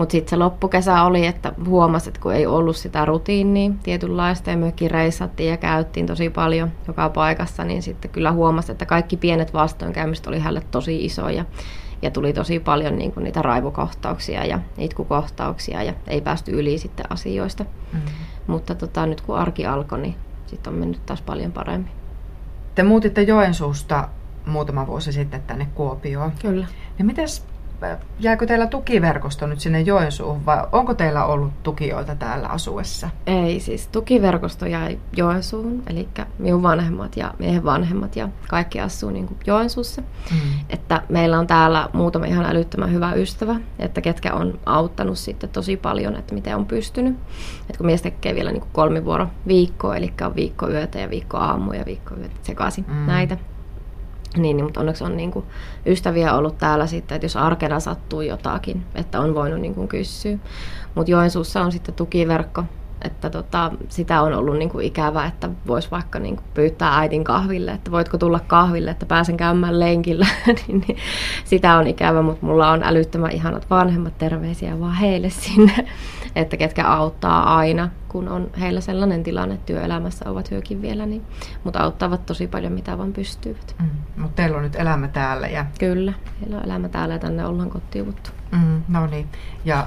Mutta 0.00 0.12
sitten 0.12 0.30
se 0.30 0.36
loppukesä 0.36 1.02
oli, 1.02 1.26
että 1.26 1.52
huomasi, 1.66 2.08
että 2.08 2.20
kun 2.20 2.34
ei 2.34 2.46
ollut 2.46 2.76
sitä 2.76 3.04
rutiinia 3.04 3.70
tietynlaista 3.82 4.50
ja 4.50 4.56
myöskin 4.56 4.90
reissattiin 4.90 5.50
ja 5.50 5.56
käyttiin 5.56 6.06
tosi 6.06 6.30
paljon 6.30 6.70
joka 6.88 7.08
paikassa, 7.08 7.64
niin 7.64 7.82
sitten 7.82 8.10
kyllä 8.10 8.32
huomasi, 8.32 8.72
että 8.72 8.86
kaikki 8.86 9.16
pienet 9.16 9.54
vastoinkäymiset 9.54 10.26
oli 10.26 10.38
hänelle 10.38 10.62
tosi 10.70 11.04
isoja. 11.04 11.44
Ja 12.02 12.10
tuli 12.10 12.32
tosi 12.32 12.60
paljon 12.60 12.98
niin 12.98 13.12
kuin 13.12 13.24
niitä 13.24 13.42
raivokohtauksia 13.42 14.44
ja 14.44 14.58
itkukohtauksia 14.78 15.82
ja 15.82 15.92
ei 16.06 16.20
päästy 16.20 16.50
yli 16.50 16.78
sitten 16.78 17.12
asioista. 17.12 17.64
Mm. 17.92 18.00
Mutta 18.46 18.74
tota, 18.74 19.06
nyt 19.06 19.20
kun 19.20 19.38
arki 19.38 19.66
alkoi, 19.66 20.00
niin 20.00 20.14
sitten 20.46 20.72
on 20.72 20.78
mennyt 20.78 21.06
taas 21.06 21.22
paljon 21.22 21.52
paremmin. 21.52 21.92
Te 22.74 22.82
muutitte 22.82 23.22
Joensuusta 23.22 24.08
muutama 24.46 24.86
vuosi 24.86 25.12
sitten 25.12 25.42
tänne 25.42 25.68
Kuopioon. 25.74 26.32
Kyllä. 26.42 26.66
Ja 26.98 27.04
mitäs 27.04 27.49
jääkö 28.20 28.46
teillä 28.46 28.66
tukiverkosto 28.66 29.46
nyt 29.46 29.60
sinne 29.60 29.80
Joensuuhun 29.80 30.46
vai 30.46 30.66
onko 30.72 30.94
teillä 30.94 31.24
ollut 31.24 31.62
tukijoita 31.62 32.14
täällä 32.14 32.48
asuessa? 32.48 33.10
Ei, 33.26 33.60
siis 33.60 33.88
tukiverkosto 33.88 34.66
jäi 34.66 34.98
Joensuuhun, 35.16 35.82
eli 35.86 36.08
minun 36.38 36.62
vanhemmat 36.62 37.16
ja 37.16 37.34
miehen 37.38 37.64
vanhemmat 37.64 38.16
ja 38.16 38.28
kaikki 38.48 38.80
asuu 38.80 39.10
niin 39.10 39.26
kuin 39.26 39.38
Joensuussa. 39.46 40.00
Mm. 40.00 40.36
Että 40.70 41.02
meillä 41.08 41.38
on 41.38 41.46
täällä 41.46 41.88
muutama 41.92 42.26
ihan 42.26 42.46
älyttömän 42.46 42.92
hyvä 42.92 43.12
ystävä, 43.12 43.56
että 43.78 44.00
ketkä 44.00 44.32
on 44.32 44.58
auttanut 44.66 45.18
sitten 45.18 45.50
tosi 45.50 45.76
paljon, 45.76 46.16
että 46.16 46.34
miten 46.34 46.56
on 46.56 46.66
pystynyt. 46.66 47.16
Että 47.60 47.78
kun 47.78 47.86
mies 47.86 48.02
tekee 48.02 48.34
vielä 48.34 48.52
niin 48.52 48.60
kuin 48.60 48.72
kolmivuoro 48.72 49.26
viikkoa, 49.46 49.96
eli 49.96 50.12
on 50.26 50.36
viikko 50.36 50.68
yötä 50.68 50.98
ja 50.98 51.10
viikko 51.10 51.36
aamu 51.36 51.72
ja 51.72 51.86
viikko 51.86 52.14
yötä 52.14 52.34
sekaisin 52.42 52.84
mm. 52.88 53.06
näitä 53.06 53.36
niin, 54.36 54.56
niin, 54.56 54.64
mutta 54.64 54.80
onneksi 54.80 55.04
on 55.04 55.16
niin 55.16 55.30
kuin, 55.30 55.44
ystäviä 55.86 56.34
ollut 56.34 56.58
täällä 56.58 56.86
sitten, 56.86 57.14
että 57.16 57.24
jos 57.24 57.36
arkena 57.36 57.80
sattuu 57.80 58.20
jotakin, 58.20 58.82
että 58.94 59.20
on 59.20 59.34
voinut 59.34 59.60
niin 59.60 59.74
kuin, 59.74 59.88
kysyä. 59.88 60.38
Mutta 60.94 61.10
Joensuussa 61.10 61.62
on 61.62 61.72
sitten 61.72 61.94
tukiverkko, 61.94 62.64
että 63.04 63.30
tota, 63.30 63.72
sitä 63.88 64.22
on 64.22 64.34
ollut 64.34 64.58
niin 64.58 64.68
kuin 64.68 64.86
ikävä, 64.86 65.26
että 65.26 65.50
voisi 65.66 65.90
vaikka 65.90 66.18
niin 66.18 66.36
kuin 66.36 66.46
pyytää 66.54 66.98
äidin 66.98 67.24
kahville, 67.24 67.72
että 67.72 67.90
voitko 67.90 68.18
tulla 68.18 68.40
kahville, 68.46 68.90
että 68.90 69.06
pääsen 69.06 69.36
käymään 69.36 69.80
lenkillä. 69.80 70.26
niin, 70.46 70.84
niin, 70.88 70.98
sitä 71.44 71.76
on 71.76 71.86
ikävä, 71.86 72.22
mutta 72.22 72.46
mulla 72.46 72.70
on 72.70 72.82
älyttömän 72.82 73.30
ihanat 73.30 73.70
vanhemmat 73.70 74.18
terveisiä 74.18 74.80
vaan 74.80 74.94
heille 74.94 75.30
sinne, 75.30 75.88
että 76.36 76.56
ketkä 76.56 76.86
auttaa 76.86 77.56
aina, 77.56 77.90
kun 78.08 78.28
on 78.28 78.50
heillä 78.60 78.80
sellainen 78.80 79.22
tilanne 79.22 79.58
työelämässä 79.66 80.30
ovat 80.30 80.50
hyökin 80.50 80.82
vielä, 80.82 81.06
niin, 81.06 81.22
mutta 81.64 81.80
auttavat 81.80 82.26
tosi 82.26 82.46
paljon 82.46 82.72
mitä 82.72 82.98
vaan 82.98 83.12
pystyvät. 83.12 83.74
Mm, 83.78 83.88
mutta 84.16 84.36
teillä 84.36 84.56
on 84.56 84.62
nyt 84.62 84.76
elämä 84.76 85.08
täällä. 85.08 85.48
Ja... 85.48 85.66
Kyllä, 85.78 86.12
meillä 86.40 86.56
on 86.56 86.64
elämä 86.64 86.88
täällä 86.88 87.14
ja 87.14 87.18
tänne 87.18 87.46
ollaan 87.46 87.70
kotiuttu. 87.70 88.30
Mm, 88.52 88.82
no 88.88 89.06
niin, 89.06 89.28
ja 89.64 89.86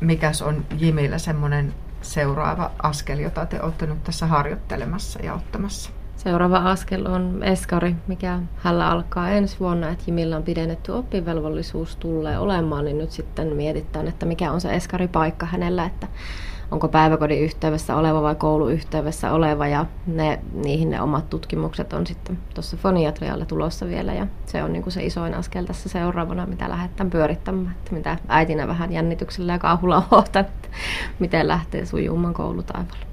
mikäs 0.00 0.42
on 0.42 0.64
Jimillä 0.78 1.18
semmoinen 1.18 1.74
seuraava 2.02 2.70
askel, 2.82 3.18
jota 3.18 3.46
te 3.46 3.62
olette 3.62 3.86
nyt 3.86 4.04
tässä 4.04 4.26
harjoittelemassa 4.26 5.22
ja 5.22 5.34
ottamassa? 5.34 5.90
Seuraava 6.16 6.56
askel 6.58 7.06
on 7.06 7.42
eskari, 7.42 7.96
mikä 8.06 8.38
hänellä 8.56 8.90
alkaa 8.90 9.30
ensi 9.30 9.56
vuonna, 9.60 9.88
että 9.88 10.04
Jimillä 10.06 10.36
on 10.36 10.42
pidennetty 10.42 10.92
oppivelvollisuus 10.92 11.96
tulee 11.96 12.38
olemaan, 12.38 12.84
niin 12.84 12.98
nyt 12.98 13.10
sitten 13.12 13.56
mietitään, 13.56 14.08
että 14.08 14.26
mikä 14.26 14.52
on 14.52 14.60
se 14.60 14.74
eskaripaikka 14.74 15.46
hänellä, 15.46 15.84
että 15.84 16.06
onko 16.70 16.88
päiväkodin 16.88 17.40
yhteydessä 17.40 17.96
oleva 17.96 18.22
vai 18.22 18.34
kouluyhteydessä 18.34 19.32
oleva 19.32 19.66
ja 19.66 19.86
ne, 20.06 20.40
niihin 20.52 20.90
ne 20.90 21.00
omat 21.00 21.30
tutkimukset 21.30 21.92
on 21.92 22.06
sitten 22.06 22.38
tuossa 22.54 22.76
foniatrialle 22.76 23.46
tulossa 23.46 23.86
vielä 23.86 24.14
ja 24.14 24.26
se 24.46 24.62
on 24.62 24.72
niin 24.72 24.82
kuin 24.82 24.92
se 24.92 25.04
isoin 25.04 25.34
askel 25.34 25.64
tässä 25.64 25.88
seuraavana, 25.88 26.46
mitä 26.46 26.68
lähdetään 26.68 27.10
pyörittämään, 27.10 27.76
että 27.78 27.94
mitä 27.94 28.18
äitinä 28.28 28.68
vähän 28.68 28.92
jännityksellä 28.92 29.52
ja 29.52 29.58
kauhulla 29.58 30.06
odotan, 30.10 30.44
että 30.44 30.68
miten 31.18 31.48
lähtee 31.48 31.86
sujumaan 31.86 32.34
koulutaivalla. 32.34 33.05